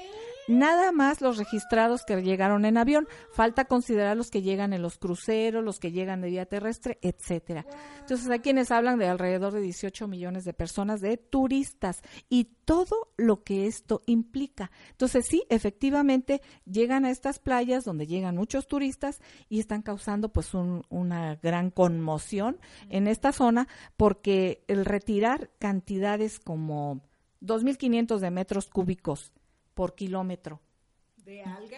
[0.51, 3.07] Nada más los registrados que llegaron en avión.
[3.31, 7.65] Falta considerar los que llegan en los cruceros, los que llegan de vía terrestre, etcétera.
[8.01, 13.13] Entonces hay quienes hablan de alrededor de 18 millones de personas de turistas y todo
[13.15, 14.71] lo que esto implica.
[14.91, 20.53] Entonces sí, efectivamente llegan a estas playas donde llegan muchos turistas y están causando pues
[20.53, 22.59] un- una gran conmoción
[22.89, 27.01] en esta zona porque el retirar cantidades como
[27.41, 29.31] 2.500 de metros cúbicos
[29.73, 30.59] por kilómetro.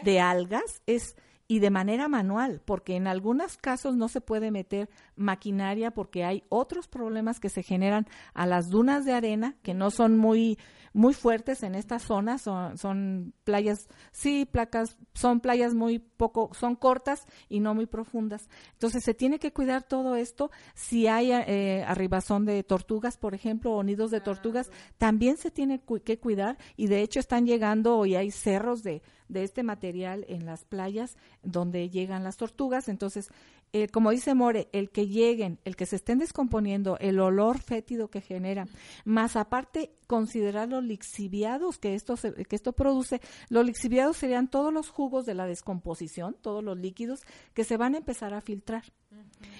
[0.03, 1.15] De algas es
[1.47, 6.43] y de manera manual, porque en algunos casos no se puede meter maquinaria porque hay
[6.49, 10.57] otros problemas que se generan a las dunas de arena que no son muy
[10.93, 16.75] muy fuertes en esta zona, son, son playas, sí, placas, son playas muy poco, son
[16.75, 18.47] cortas y no muy profundas.
[18.73, 20.51] Entonces se tiene que cuidar todo esto.
[20.75, 25.79] Si hay eh, arribazón de tortugas, por ejemplo, o nidos de tortugas, también se tiene
[25.81, 30.25] cu- que cuidar y de hecho están llegando y hay cerros de, de este material
[30.29, 32.87] en las playas donde llegan las tortugas.
[32.87, 33.29] Entonces,
[33.73, 38.09] eh, como dice More, el que lleguen, el que se estén descomponiendo, el olor fétido
[38.09, 38.67] que genera,
[39.03, 44.71] más aparte considerar los lixiviados que esto, se- que esto produce, los lixiviados serían todos
[44.71, 47.21] los jugos de la descomposición, todos los líquidos
[47.53, 48.83] que se van a empezar a filtrar.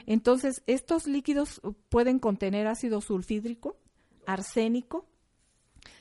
[0.06, 3.78] Entonces, estos líquidos pueden contener ácido sulfídrico,
[4.26, 5.08] arsénico,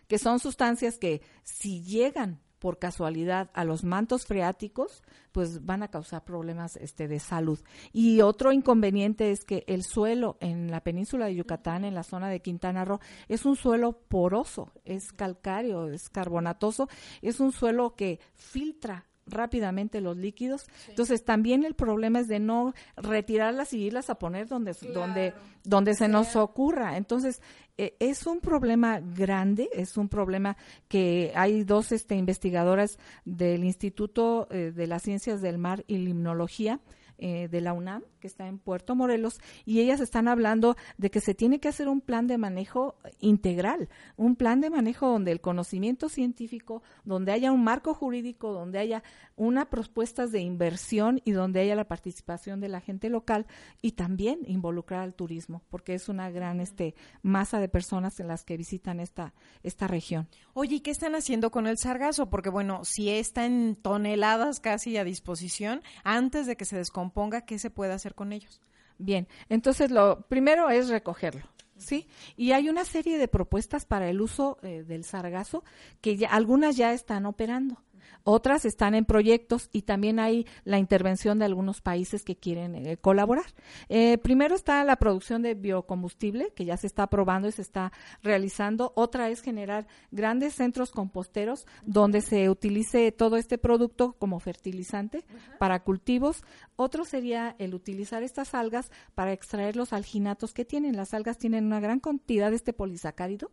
[0.07, 5.89] que son sustancias que si llegan por casualidad a los mantos freáticos, pues van a
[5.89, 7.59] causar problemas este, de salud.
[7.93, 12.29] Y otro inconveniente es que el suelo en la península de Yucatán, en la zona
[12.29, 16.89] de Quintana Roo, es un suelo poroso, es calcáreo, es carbonatoso,
[17.21, 20.67] es un suelo que filtra rápidamente los líquidos.
[20.89, 25.95] Entonces también el problema es de no retirarlas y irlas a poner donde donde donde
[25.95, 26.97] se nos ocurra.
[26.97, 27.41] Entonces
[27.79, 30.57] eh, es un problema grande, es un problema
[30.89, 36.81] que hay dos este investigadoras del Instituto eh, de las Ciencias del Mar y Limnología
[37.25, 41.21] eh, de la UNAM, que está en Puerto Morelos, y ellas están hablando de que
[41.21, 45.41] se tiene que hacer un plan de manejo integral, un plan de manejo donde el
[45.41, 49.05] conocimiento científico, donde haya un marco jurídico, donde haya
[49.37, 53.47] una propuestas de inversión y donde haya la participación de la gente local
[53.81, 58.45] y también involucrar al turismo, porque es una gran este masa de personas en las
[58.45, 60.29] que visitan esta esta región.
[60.55, 62.31] Oye, ¿y qué están haciendo con el sargazo?
[62.31, 67.12] Porque bueno, si está en toneladas casi a disposición, antes de que se descomponga,
[67.47, 68.61] ¿qué se puede hacer con ellos?
[68.99, 71.43] Bien, entonces lo primero es recogerlo.
[71.83, 72.07] ¿sí?
[72.37, 75.65] Y hay una serie de propuestas para el uso eh, del sargazo
[76.01, 77.83] que ya, algunas ya están operando.
[78.25, 82.97] Otras están en proyectos y también hay la intervención de algunos países que quieren eh,
[82.97, 83.47] colaborar.
[83.89, 87.93] Eh, primero está la producción de biocombustible, que ya se está probando y se está
[88.23, 88.93] realizando.
[88.95, 95.25] Otra es generar grandes centros composteros donde se utilice todo este producto como fertilizante
[95.59, 96.45] para cultivos.
[96.77, 100.97] Otro sería el utilizar estas algas para extraer los alginatos que tienen.
[100.97, 103.51] Las algas tienen una gran cantidad de este polisacárido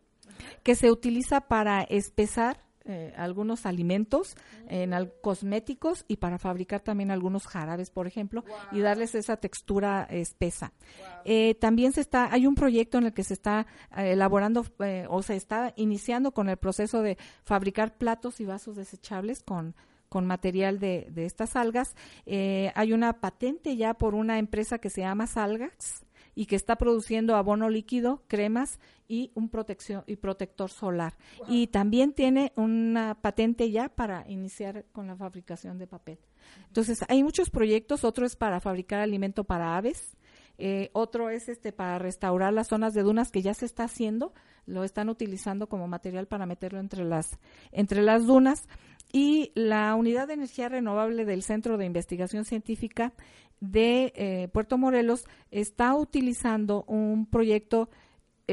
[0.62, 7.46] que se utiliza para espesar eh, algunos alimentos, en cosméticos y para fabricar también algunos
[7.46, 10.72] jarabes, por ejemplo, y darles esa textura espesa.
[11.26, 13.66] Eh, también se está, hay un proyecto en el que se está
[13.96, 14.64] eh, elaborando
[15.08, 19.74] o se está iniciando con el proceso de fabricar platos y vasos desechables con
[20.08, 21.94] con material de, de estas algas.
[22.26, 26.04] hay una patente ya por una empresa que se llama Salgax,
[26.40, 31.18] y que está produciendo abono líquido, cremas y un protección y protector solar.
[31.46, 36.18] Y también tiene una patente ya para iniciar con la fabricación de papel.
[36.66, 40.16] Entonces, hay muchos proyectos, otro es para fabricar alimento para aves,
[40.56, 44.32] eh, otro es este para restaurar las zonas de dunas que ya se está haciendo,
[44.64, 47.38] lo están utilizando como material para meterlo entre las
[47.70, 48.66] entre las dunas
[49.12, 53.12] y la unidad de energía renovable del Centro de Investigación Científica
[53.60, 57.88] de eh, Puerto Morelos está utilizando un proyecto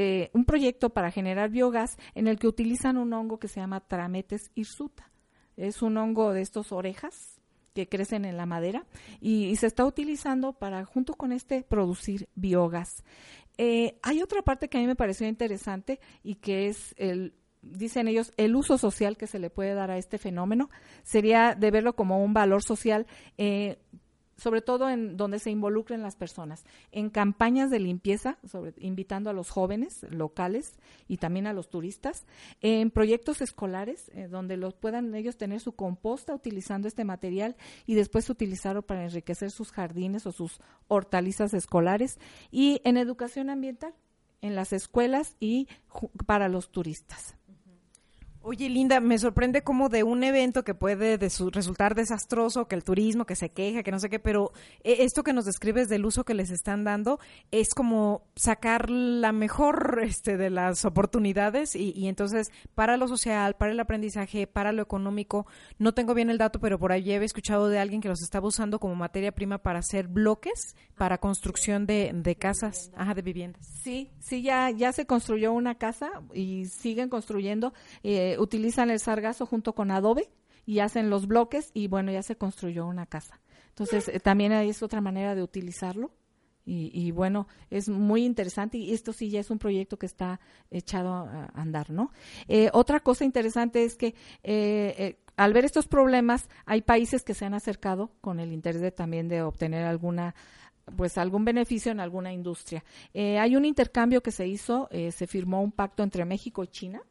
[0.00, 3.80] eh, un proyecto para generar biogás en el que utilizan un hongo que se llama
[3.80, 5.10] Trametes hirsuta.
[5.56, 7.40] Es un hongo de estos orejas
[7.74, 8.86] que crecen en la madera
[9.20, 13.02] y, se está utilizando para, junto con este, producir biogás.
[13.56, 18.06] Eh, hay otra parte que a mí me pareció interesante y que es el dicen
[18.06, 20.70] ellos, el uso social que se le puede dar a este fenómeno
[21.02, 23.08] sería de verlo como un valor social.
[24.38, 28.38] Sobre todo en donde se involucren las personas, en campañas de limpieza,
[28.78, 30.78] invitando a los jóvenes locales
[31.08, 32.24] y también a los turistas,
[32.60, 37.94] en proyectos escolares, eh, donde los puedan ellos tener su composta utilizando este material y
[37.94, 42.18] después utilizarlo para enriquecer sus jardines o sus hortalizas escolares,
[42.50, 43.94] y en educación ambiental,
[44.40, 45.68] en las escuelas y
[46.26, 47.37] para los turistas.
[48.50, 53.26] Oye, Linda, me sorprende cómo de un evento que puede resultar desastroso, que el turismo,
[53.26, 54.52] que se queja, que no sé qué, pero
[54.84, 57.20] eh, esto que nos describes del uso que les están dando
[57.50, 63.72] es como sacar la mejor este, de las oportunidades y, entonces para lo social, para
[63.72, 65.46] el aprendizaje, para lo económico,
[65.78, 68.48] no tengo bien el dato, pero por ahí he escuchado de alguien que los estaba
[68.48, 73.66] usando como materia prima para hacer bloques para construcción de, de casas, ajá, de viviendas.
[73.82, 77.74] Sí, sí, ya, ya se construyó una casa y siguen construyendo.
[78.02, 80.30] Eh, utilizan el sargazo junto con adobe
[80.68, 83.40] y hacen los bloques y bueno, ya se construyó una casa.
[83.70, 86.10] Entonces, eh, también es otra manera de utilizarlo.
[86.70, 90.38] Y, bueno, es muy interesante y esto sí ya es un proyecto que está
[90.70, 92.12] echado a andar, ¿no?
[92.46, 97.46] Eh, otra cosa interesante es que eh, al ver estos problemas, hay países que se
[97.46, 100.34] han acercado con el interés de, también de obtener alguna
[100.94, 102.84] pues algún beneficio en alguna industria.
[103.14, 107.02] hay un intercambio que se hizo, se firmó un pacto entre México y China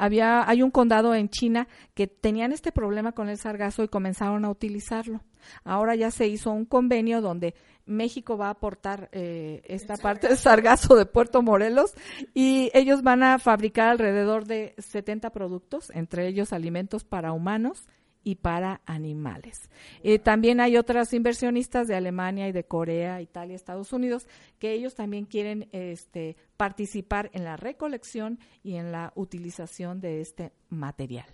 [0.00, 4.46] había, hay un condado en China que tenían este problema con el sargazo y comenzaron
[4.46, 5.20] a utilizarlo.
[5.62, 10.38] Ahora ya se hizo un convenio donde México va a aportar eh, esta parte del
[10.38, 11.94] sargazo de Puerto Morelos
[12.32, 17.86] y ellos van a fabricar alrededor de 70 productos, entre ellos alimentos para humanos
[18.22, 19.70] y para animales.
[20.02, 24.26] Eh, también hay otras inversionistas de Alemania y de Corea, Italia, Estados Unidos,
[24.58, 30.52] que ellos también quieren este, participar en la recolección y en la utilización de este
[30.68, 31.26] material.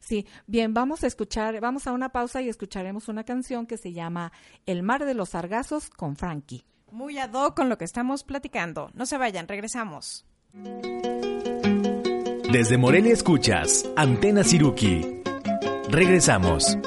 [0.00, 3.92] Sí, bien, vamos a escuchar, vamos a una pausa y escucharemos una canción que se
[3.92, 4.32] llama
[4.64, 6.64] El mar de los sargazos con Frankie.
[6.90, 8.90] Muy ad hoc con lo que estamos platicando.
[8.94, 10.24] No se vayan, regresamos.
[12.52, 15.21] Desde Morelia escuchas Antena Siruki
[15.92, 16.78] Regresamos.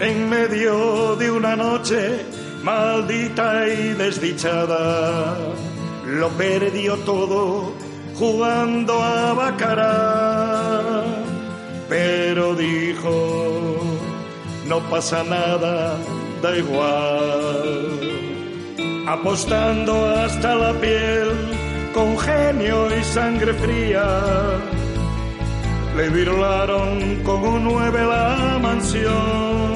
[0.00, 2.26] en medio de una noche
[2.62, 5.36] maldita y desdichada.
[6.06, 7.72] Lo perdió todo
[8.14, 10.31] jugando a Bacará.
[12.62, 13.80] Dijo,
[14.68, 15.98] no pasa nada,
[16.40, 17.98] da igual.
[19.08, 21.30] Apostando hasta la piel,
[21.92, 24.06] con genio y sangre fría,
[25.96, 29.72] le virlaron con un nueve la mansión.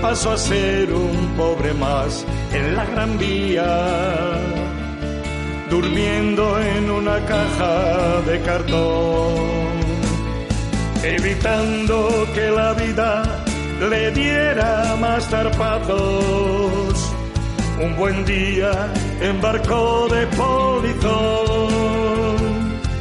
[0.00, 3.72] Pasó a ser un pobre más en la gran vía,
[5.70, 9.55] durmiendo en una caja de cartón
[11.02, 13.22] evitando que la vida
[13.80, 17.12] le diera más zarpazos.
[17.82, 21.66] Un buen día embarcó de polizón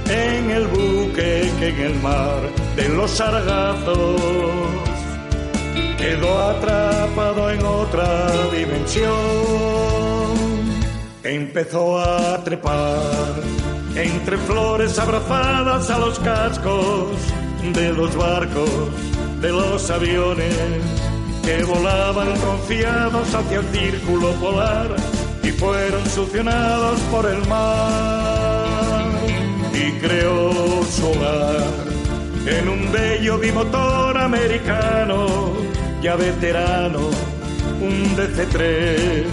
[0.10, 2.42] en el buque que en el mar
[2.76, 4.22] de los sargazos
[5.98, 9.16] quedó atrapado en otra dimensión.
[11.24, 13.34] Empezó a trepar
[13.96, 17.18] entre flores abrazadas a los cascos
[17.74, 18.70] de los barcos,
[19.42, 20.56] de los aviones
[21.44, 24.96] que volaban confiados hacia el círculo polar
[25.44, 28.66] y fueron succionados por el mar.
[29.74, 30.52] Y creó
[30.84, 31.64] su hogar
[32.48, 35.54] en un bello bimotor americano,
[36.02, 37.10] ya veterano,
[37.82, 39.26] un DC-3.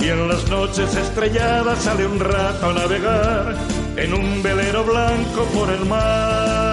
[0.00, 3.56] Y en las noches estrelladas sale un rato a navegar
[3.96, 6.65] en un velero blanco por el mar.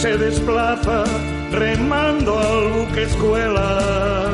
[0.00, 1.04] Se desplaza
[1.52, 4.30] remando al buque escuela.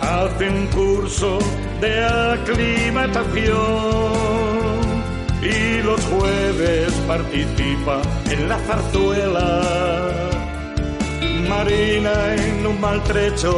[0.00, 1.40] Hace un curso
[1.80, 3.46] de aclimatación
[5.42, 9.62] y los jueves participa en la zarzuela.
[11.48, 13.52] Marina en un maltrecho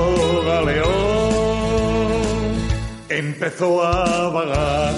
[0.47, 1.59] galeón
[3.11, 4.95] empezó a vagar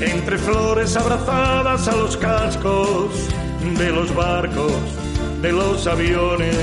[0.00, 3.10] entre flores abrazadas a los cascos
[3.78, 4.72] de los barcos,
[5.42, 6.56] de los aviones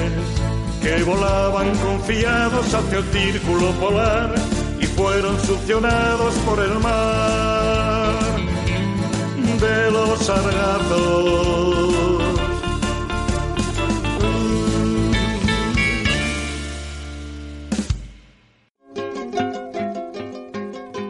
[0.82, 4.34] que volaban confiados hacia el círculo polar
[4.80, 8.13] y fueron succionados por el mar
[9.59, 11.59] de los sargazos.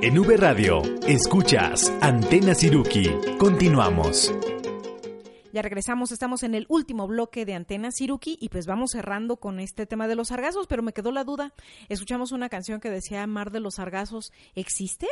[0.02, 3.12] En V Radio, escuchas Antena Siruki.
[3.38, 4.34] Continuamos.
[5.62, 9.86] Regresamos, estamos en el último bloque de Antena Siruki y pues vamos cerrando con este
[9.86, 11.54] tema de los sargazos, pero me quedó la duda.
[11.90, 14.32] Escuchamos una canción que decía Mar de los Sargazos.
[14.56, 15.08] ¿Existe?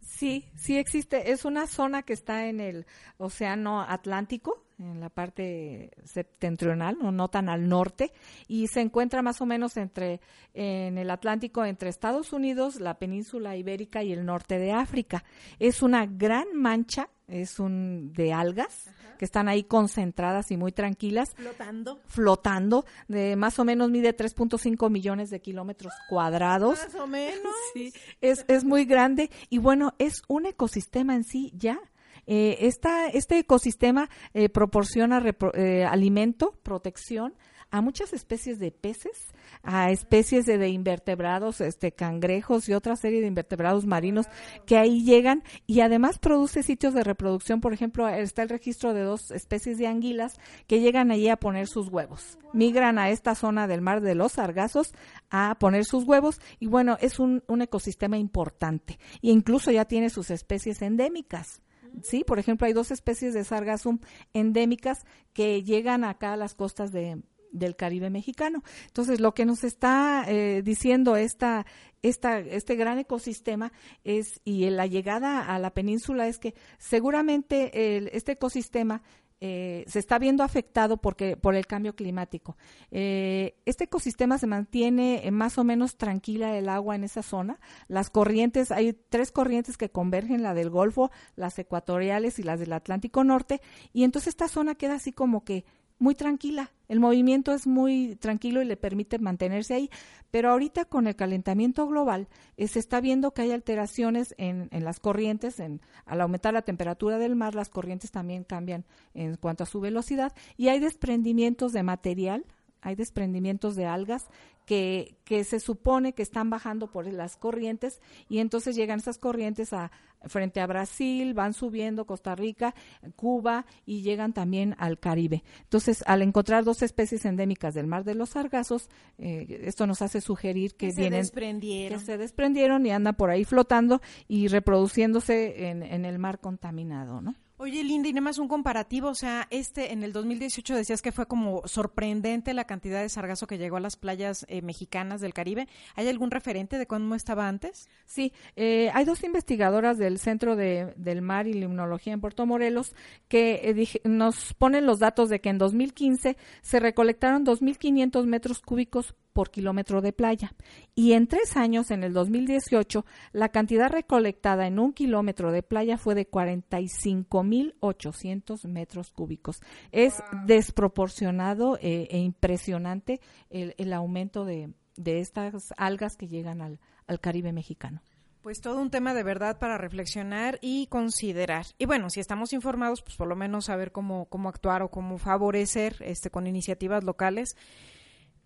[0.00, 1.32] Sí, sí existe.
[1.32, 2.86] Es una zona que está en el
[3.16, 8.12] Océano Atlántico, en la parte septentrional, no, no tan al norte,
[8.48, 10.20] y se encuentra más o menos entre
[10.52, 15.24] en el Atlántico entre Estados Unidos, la península ibérica y el norte de África.
[15.58, 21.30] Es una gran mancha, es un de algas que están ahí concentradas y muy tranquilas
[21.36, 22.00] Flotando.
[22.06, 26.78] flotando, de más o menos mide 3.5 millones de kilómetros cuadrados.
[26.84, 27.54] Más o menos.
[27.74, 31.78] Sí, es, es muy grande y bueno, es un ecosistema en sí ya.
[32.26, 37.34] Eh, esta, este ecosistema eh, proporciona repro- eh, alimento, protección
[37.74, 39.32] a muchas especies de peces,
[39.64, 44.26] a especies de, de invertebrados, este cangrejos y otra serie de invertebrados marinos
[44.64, 47.60] que ahí llegan y además produce sitios de reproducción.
[47.60, 51.66] Por ejemplo, está el registro de dos especies de anguilas que llegan allí a poner
[51.66, 52.38] sus huevos.
[52.52, 54.94] Migran a esta zona del mar de los sargazos
[55.30, 60.10] a poner sus huevos y bueno, es un, un ecosistema importante e incluso ya tiene
[60.10, 61.60] sus especies endémicas.
[62.02, 63.98] Sí, por ejemplo, hay dos especies de sargassum
[64.32, 67.22] endémicas que llegan acá a las costas de,
[67.54, 68.62] del Caribe mexicano.
[68.86, 71.64] Entonces, lo que nos está eh, diciendo esta,
[72.02, 73.72] este gran ecosistema
[74.04, 79.02] es, y la llegada a la península es que seguramente el- este ecosistema
[79.40, 82.56] eh, se está viendo afectado porque por el cambio climático.
[82.90, 87.58] Eh, este ecosistema se mantiene eh, más o menos tranquila el agua en esa zona.
[87.86, 92.72] Las corrientes, hay tres corrientes que convergen, la del Golfo, las ecuatoriales y las del
[92.72, 93.60] Atlántico Norte,
[93.92, 95.64] y entonces esta zona queda así como que
[95.98, 96.70] muy tranquila.
[96.88, 99.90] El movimiento es muy tranquilo y le permite mantenerse ahí.
[100.30, 104.84] Pero ahorita con el calentamiento global eh, se está viendo que hay alteraciones en, en
[104.84, 105.60] las corrientes.
[105.60, 108.84] En, al aumentar la temperatura del mar, las corrientes también cambian
[109.14, 112.44] en cuanto a su velocidad y hay desprendimientos de material
[112.84, 114.28] hay desprendimientos de algas
[114.66, 119.72] que, que se supone que están bajando por las corrientes y entonces llegan esas corrientes
[119.72, 119.90] a
[120.26, 122.74] frente a Brasil, van subiendo Costa Rica,
[123.16, 125.44] Cuba y llegan también al Caribe.
[125.62, 130.20] Entonces, al encontrar dos especies endémicas del mar de los sargazos, eh, esto nos hace
[130.20, 131.98] sugerir que, vienen, se desprendieron.
[131.98, 137.20] que se desprendieron y andan por ahí flotando y reproduciéndose en, en el mar contaminado,
[137.20, 137.34] ¿no?
[137.64, 141.12] Oye, Linda, y nada más un comparativo, o sea, este en el 2018 decías que
[141.12, 145.32] fue como sorprendente la cantidad de sargazo que llegó a las playas eh, mexicanas del
[145.32, 145.66] Caribe.
[145.94, 147.88] ¿Hay algún referente de cómo estaba antes?
[148.04, 152.94] Sí, eh, hay dos investigadoras del Centro de, del Mar y Limnología en Puerto Morelos
[153.28, 158.60] que eh, dije- nos ponen los datos de que en 2015 se recolectaron 2.500 metros
[158.60, 160.54] cúbicos por kilómetro de playa.
[160.94, 165.98] Y en tres años, en el 2018, la cantidad recolectada en un kilómetro de playa
[165.98, 169.60] fue de 45.800 metros cúbicos.
[169.92, 173.20] Es desproporcionado eh, e impresionante
[173.50, 178.02] el, el aumento de, de estas algas que llegan al, al Caribe mexicano.
[178.40, 181.64] Pues todo un tema de verdad para reflexionar y considerar.
[181.78, 185.16] Y bueno, si estamos informados, pues por lo menos saber cómo, cómo actuar o cómo
[185.16, 187.56] favorecer este, con iniciativas locales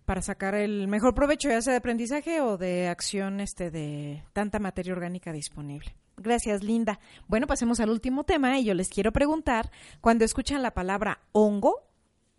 [0.09, 4.57] para sacar el mejor provecho, ya sea de aprendizaje o de acción este, de tanta
[4.57, 5.95] materia orgánica disponible.
[6.17, 6.99] Gracias, Linda.
[7.27, 9.69] Bueno, pasemos al último tema y yo les quiero preguntar,
[10.01, 11.87] cuando escuchan la palabra hongo,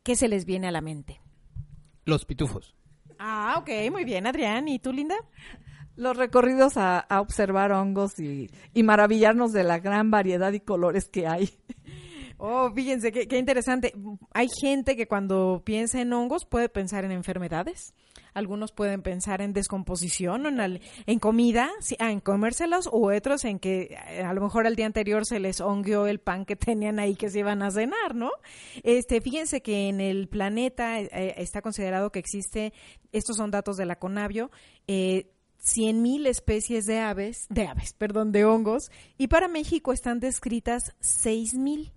[0.03, 1.21] ¿qué se les viene a la mente?
[2.07, 2.75] Los pitufos.
[3.21, 4.67] Ah, ok, muy bien, Adrián.
[4.67, 5.15] ¿Y tú, Linda?
[5.95, 11.09] Los recorridos a, a observar hongos y, y maravillarnos de la gran variedad y colores
[11.09, 11.51] que hay.
[12.43, 13.93] Oh, fíjense, qué, qué interesante.
[14.33, 17.93] Hay gente que cuando piensa en hongos puede pensar en enfermedades.
[18.33, 21.69] Algunos pueden pensar en descomposición, en, al- en comida,
[21.99, 25.39] ah, en comérselos, o otros en que eh, a lo mejor el día anterior se
[25.39, 28.31] les hongueó el pan que tenían ahí que se iban a cenar, ¿no?
[28.85, 32.73] Este, fíjense que en el planeta eh, está considerado que existe,
[33.13, 34.51] estos son datos de la Conavio,
[34.87, 35.27] eh,
[35.63, 41.93] 100.000 especies de aves, de aves, perdón, de hongos, y para México están descritas 6.000.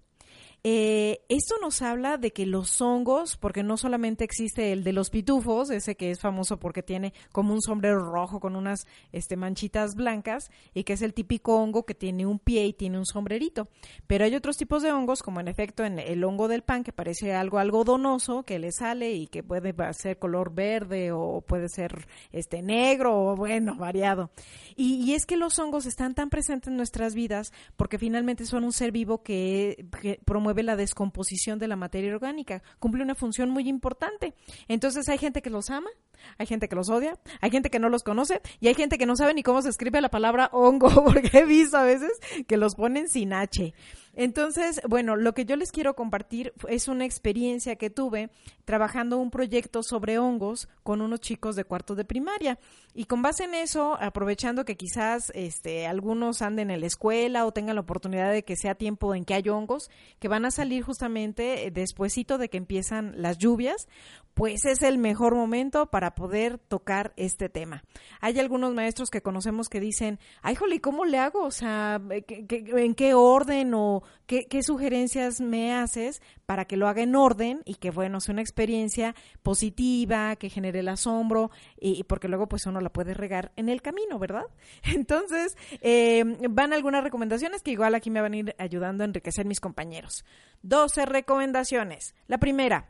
[0.65, 5.09] Eh, esto nos habla de que los hongos, porque no solamente existe el de los
[5.09, 9.95] pitufos, ese que es famoso porque tiene como un sombrero rojo con unas este, manchitas
[9.95, 13.67] blancas y que es el típico hongo que tiene un pie y tiene un sombrerito.
[14.07, 17.33] Pero hay otros tipos de hongos, como en efecto el hongo del pan, que parece
[17.33, 22.61] algo algodonoso que le sale y que puede ser color verde o puede ser este
[22.61, 24.29] negro o bueno, variado.
[24.77, 28.71] Y, es que los hongos están tan presentes en nuestras vidas porque finalmente son un
[28.71, 29.85] ser vivo que
[30.25, 34.35] promueve la descomposición de la materia orgánica, cumple una función muy importante.
[34.67, 35.89] Entonces hay gente que los ama,
[36.37, 39.05] hay gente que los odia, hay gente que no los conoce y hay gente que
[39.05, 42.11] no sabe ni cómo se escribe la palabra hongo, porque he visto a veces
[42.47, 43.73] que los ponen sin H.
[44.15, 48.29] Entonces, bueno, lo que yo les quiero compartir es una experiencia que tuve
[48.63, 52.59] trabajando un proyecto sobre hongos con unos chicos de cuarto de primaria.
[52.93, 57.51] Y con base en eso, aprovechando que quizás este, algunos anden en la escuela o
[57.51, 60.83] tengan la oportunidad de que sea tiempo en que hay hongos, que van a salir
[60.83, 63.87] justamente eh, despuesito de que empiezan las lluvias,
[64.35, 67.83] pues es el mejor momento poder tocar este tema.
[68.21, 71.43] Hay algunos maestros que conocemos que dicen, ay, jole, ¿cómo le hago?
[71.43, 76.87] O sea, ¿qué- qué- ¿en qué orden o qué, sugerencias me haces para que lo
[76.87, 82.03] haga en orden y que, bueno, sea una experiencia positiva, que genere el asombro y,
[82.03, 84.45] porque luego pues uno la puede regar en el camino, ¿verdad?
[84.83, 89.45] Entonces, eh, van algunas recomendaciones que igual aquí me van a ir ayudando a enriquecer
[89.45, 90.25] mis compañeros.
[90.61, 92.15] 12 recomendaciones.
[92.27, 92.89] La primera,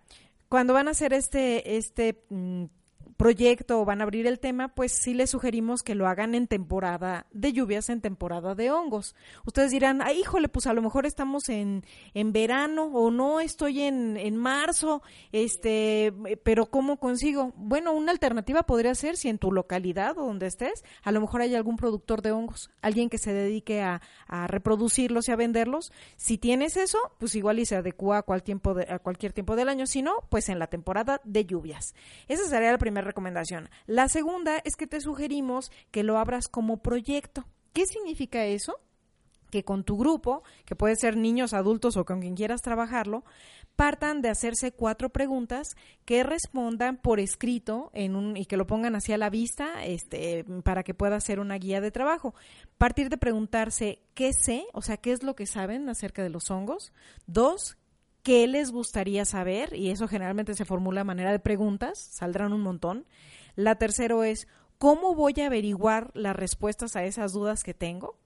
[0.50, 2.66] cuando van a hacer este, este mm,
[3.18, 6.48] proyecto o van a abrir el tema, pues sí les sugerimos que lo hagan en
[6.48, 9.16] temporada de lluvias, en temporada de hongos.
[9.46, 13.82] Ustedes dirán, ay, híjole, pues a lo mejor estamos en, en verano o no, estoy
[13.82, 15.02] en, en marzo,
[15.32, 17.54] este, pero ¿cómo consigo?
[17.56, 21.42] Bueno, una alternativa podría ser si en tu localidad o donde estés, a lo mejor
[21.42, 25.92] hay algún productor de hongos, alguien que se dedique a, a reproducirlos y a venderlos.
[26.16, 29.56] Si tienes eso, pues igual y se adecua a, cual tiempo de- a cualquier tiempo
[29.56, 31.94] del año, si no, pues en la temporada de lluvias.
[32.28, 33.70] Esa sería la primera recomendación.
[33.86, 37.46] La segunda es que te sugerimos que lo abras como proyecto.
[37.74, 38.80] ¿Qué significa eso?
[39.54, 43.24] que con tu grupo, que puede ser niños, adultos o con quien quieras trabajarlo,
[43.76, 45.76] partan de hacerse cuatro preguntas
[46.06, 50.82] que respondan por escrito en un, y que lo pongan hacia la vista este, para
[50.82, 52.34] que pueda ser una guía de trabajo.
[52.80, 56.50] Partir de preguntarse qué sé, o sea, qué es lo que saben acerca de los
[56.50, 56.92] hongos.
[57.28, 57.78] Dos,
[58.24, 62.62] qué les gustaría saber, y eso generalmente se formula a manera de preguntas, saldrán un
[62.62, 63.06] montón.
[63.56, 64.48] La tercera es,
[64.78, 68.18] ¿cómo voy a averiguar las respuestas a esas dudas que tengo?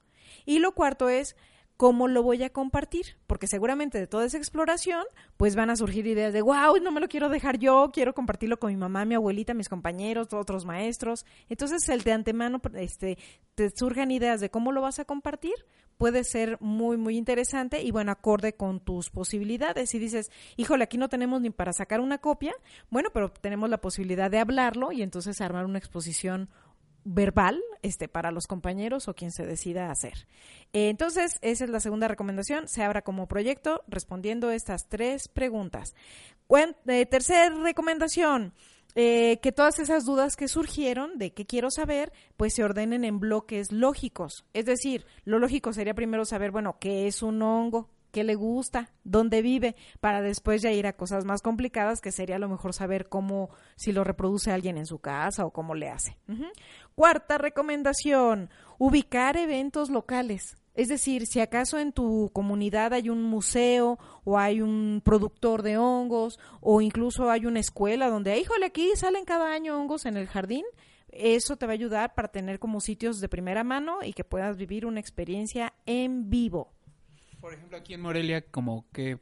[0.46, 1.36] Y lo cuarto es,
[1.78, 3.18] ¿cómo lo voy a compartir?
[3.28, 5.04] Porque seguramente de toda esa exploración,
[5.36, 8.60] pues van a surgir ideas de, wow, no me lo quiero dejar yo, quiero compartirlo
[8.60, 11.26] con mi mamá, mi abuelita, mis compañeros, otros maestros.
[11.50, 13.18] Entonces, el de antemano, este,
[13.56, 15.56] te surjan ideas de cómo lo vas a compartir,
[15.98, 19.90] puede ser muy, muy interesante y bueno, acorde con tus posibilidades.
[19.90, 22.54] Si dices, híjole, aquí no tenemos ni para sacar una copia,
[22.90, 26.50] bueno, pero tenemos la posibilidad de hablarlo y entonces armar una exposición
[27.10, 30.28] verbal este para los compañeros o quien se decida hacer.
[30.74, 35.96] Eh, entonces, esa es la segunda recomendación, se abra como proyecto respondiendo estas tres preguntas.
[36.88, 38.54] Eh, tercera recomendación,
[39.00, 43.20] eh, que todas esas dudas que surgieron de qué quiero saber, pues se ordenen en
[43.20, 44.44] bloques lógicos.
[44.54, 48.90] Es decir, lo lógico sería primero saber, bueno, qué es un hongo, qué le gusta,
[49.04, 52.74] dónde vive, para después ya ir a cosas más complicadas, que sería a lo mejor
[52.74, 56.18] saber cómo, si lo reproduce alguien en su casa o cómo le hace.
[56.96, 60.58] Cuarta recomendación, ubicar eventos locales.
[60.78, 65.76] Es decir, si acaso en tu comunidad hay un museo o hay un productor de
[65.76, 70.28] hongos o incluso hay una escuela donde, híjole, aquí salen cada año hongos en el
[70.28, 70.64] jardín,
[71.10, 74.56] eso te va a ayudar para tener como sitios de primera mano y que puedas
[74.56, 76.72] vivir una experiencia en vivo.
[77.42, 79.18] Por ejemplo, aquí en Morelia, como qué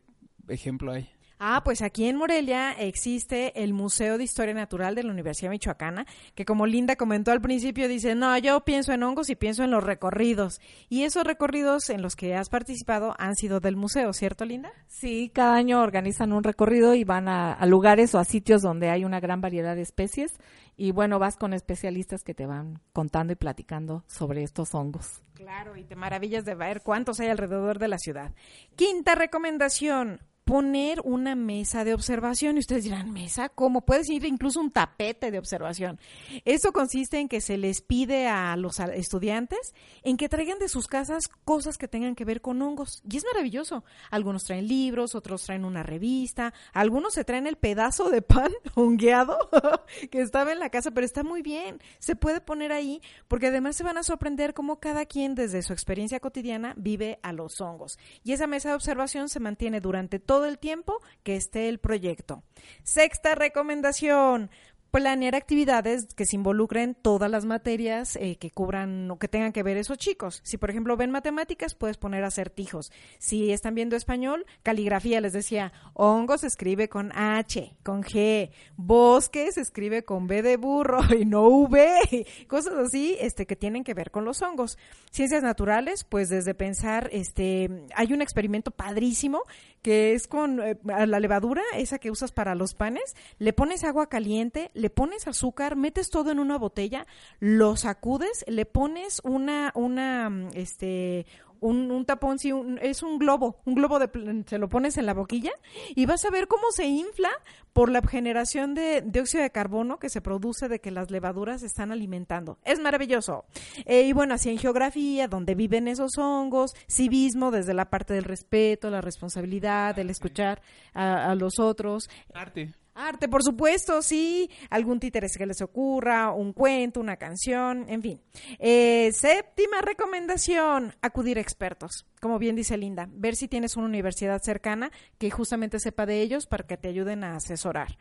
[0.50, 1.10] ejemplo hay?
[1.38, 6.06] Ah, pues aquí en Morelia existe el Museo de Historia Natural de la Universidad Michoacana,
[6.34, 9.72] que como Linda comentó al principio, dice, no, yo pienso en hongos y pienso en
[9.72, 10.62] los recorridos.
[10.88, 14.72] Y esos recorridos en los que has participado han sido del museo, ¿cierto, Linda?
[14.88, 18.90] Sí, cada año organizan un recorrido y van a, a lugares o a sitios donde
[18.90, 20.32] hay una gran variedad de especies.
[20.78, 25.22] Y bueno, vas con especialistas que te van contando y platicando sobre estos hongos.
[25.34, 28.34] Claro, y te maravillas de ver cuántos hay alrededor de la ciudad.
[28.76, 32.56] Quinta recomendación, poner una mesa de observación.
[32.56, 33.50] Y ustedes dirán, ¿mesa?
[33.50, 33.82] ¿Cómo?
[33.82, 36.00] Puedes ir incluso un tapete de observación.
[36.46, 39.74] Esto consiste en que se les pide a los estudiantes
[40.04, 43.02] en que traigan de sus casas cosas que tengan que ver con hongos.
[43.10, 43.84] Y es maravilloso.
[44.12, 49.38] Algunos traen libros, otros traen una revista, algunos se traen el pedazo de pan hongueado
[50.12, 51.82] que estaba en la casa, pero está muy bien.
[51.98, 55.74] Se puede poner ahí porque además se van a sorprender cómo cada quien desde su
[55.74, 57.98] experiencia cotidiana vive a los hongos.
[58.24, 61.80] Y esa mesa de observación se mantiene durante todo todo el tiempo que esté el
[61.80, 62.44] proyecto.
[62.84, 64.50] Sexta recomendación,
[64.96, 69.62] planear actividades que se involucren todas las materias eh, que cubran o que tengan que
[69.62, 70.40] ver esos chicos.
[70.46, 72.94] Si, por ejemplo, ven matemáticas, puedes poner acertijos.
[73.20, 79.52] Si están viendo español, caligrafía, les decía, hongo se escribe con H, con G, bosque
[79.52, 83.94] se escribe con B de burro y no V, cosas así este, que tienen que
[83.94, 84.78] ver con los hongos.
[85.12, 89.44] Ciencias naturales, pues desde pensar, este, hay un experimento padrísimo
[89.86, 94.10] que es con eh, la levadura, esa que usas para los panes, le pones agua
[94.10, 97.06] caliente, le pones azúcar, metes todo en una botella,
[97.40, 101.28] lo sacudes, le pones una, una, mm, este,
[101.66, 102.52] un, un tapón, sí,
[102.82, 105.52] es un globo, un globo de, se lo pones en la boquilla
[105.96, 107.30] y vas a ver cómo se infla
[107.74, 111.68] por la generación de dióxido de carbono que se produce de que las levaduras se
[111.68, 112.60] están alimentando.
[112.64, 113.46] Es maravilloso.
[113.86, 118.24] Eh, y bueno, así en geografía, donde viven esos hongos, civismo desde la parte del
[118.24, 120.62] respeto, la responsabilidad, del escuchar
[120.94, 122.10] a, a los otros.
[122.34, 122.74] Arte.
[122.96, 124.50] Arte, por supuesto, sí.
[124.70, 128.22] Algún títere que les ocurra, un cuento, una canción, en fin.
[128.58, 132.06] Eh, séptima recomendación, acudir a expertos.
[132.22, 136.48] Como bien dice Linda, ver si tienes una universidad cercana que justamente sepa de ellos
[136.48, 137.98] para que te ayuden a asesorar.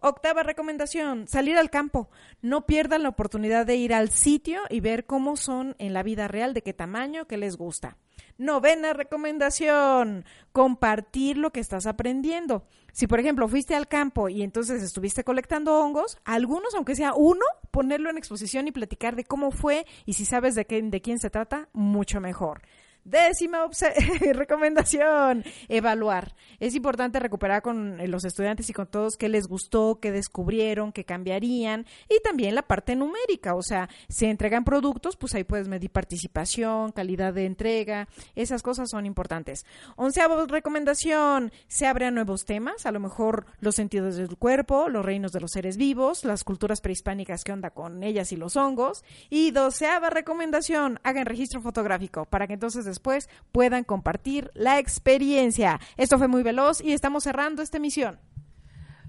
[0.00, 2.08] Octava recomendación, salir al campo.
[2.40, 6.26] No pierdan la oportunidad de ir al sitio y ver cómo son en la vida
[6.26, 7.98] real, de qué tamaño, qué les gusta.
[8.38, 12.68] Novena recomendación, compartir lo que estás aprendiendo.
[12.92, 17.44] Si, por ejemplo, fuiste al campo y entonces estuviste colectando hongos, algunos, aunque sea uno,
[17.72, 21.18] ponerlo en exposición y platicar de cómo fue y si sabes de, qué, de quién
[21.18, 22.62] se trata, mucho mejor.
[23.08, 23.60] Décima
[24.34, 26.34] recomendación, evaluar.
[26.60, 31.04] Es importante recuperar con los estudiantes y con todos qué les gustó, qué descubrieron, qué
[31.04, 35.90] cambiarían y también la parte numérica, o sea, si entregan productos, pues ahí puedes medir
[35.90, 39.64] participación, calidad de entrega, esas cosas son importantes.
[39.96, 45.04] Onceava recomendación, se abre a nuevos temas, a lo mejor los sentidos del cuerpo, los
[45.04, 49.02] reinos de los seres vivos, las culturas prehispánicas, qué onda con ellas y los hongos.
[49.30, 55.78] Y doceava recomendación, hagan registro fotográfico para que entonces después puedan compartir la experiencia.
[55.96, 58.18] Esto fue muy veloz y estamos cerrando esta emisión.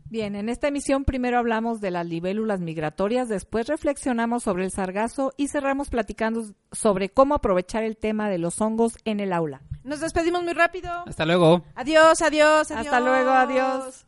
[0.05, 5.33] Bien, en esta emisión primero hablamos de las libélulas migratorias, después reflexionamos sobre el sargazo
[5.37, 9.61] y cerramos platicando sobre cómo aprovechar el tema de los hongos en el aula.
[9.83, 10.89] Nos despedimos muy rápido.
[11.07, 11.63] Hasta luego.
[11.75, 12.85] Adiós, adiós, adiós.
[12.85, 14.05] Hasta luego, adiós.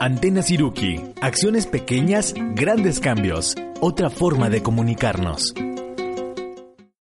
[0.00, 1.14] Antena Siruki.
[1.20, 3.54] Acciones pequeñas, grandes cambios.
[3.80, 5.54] Otra forma de comunicarnos.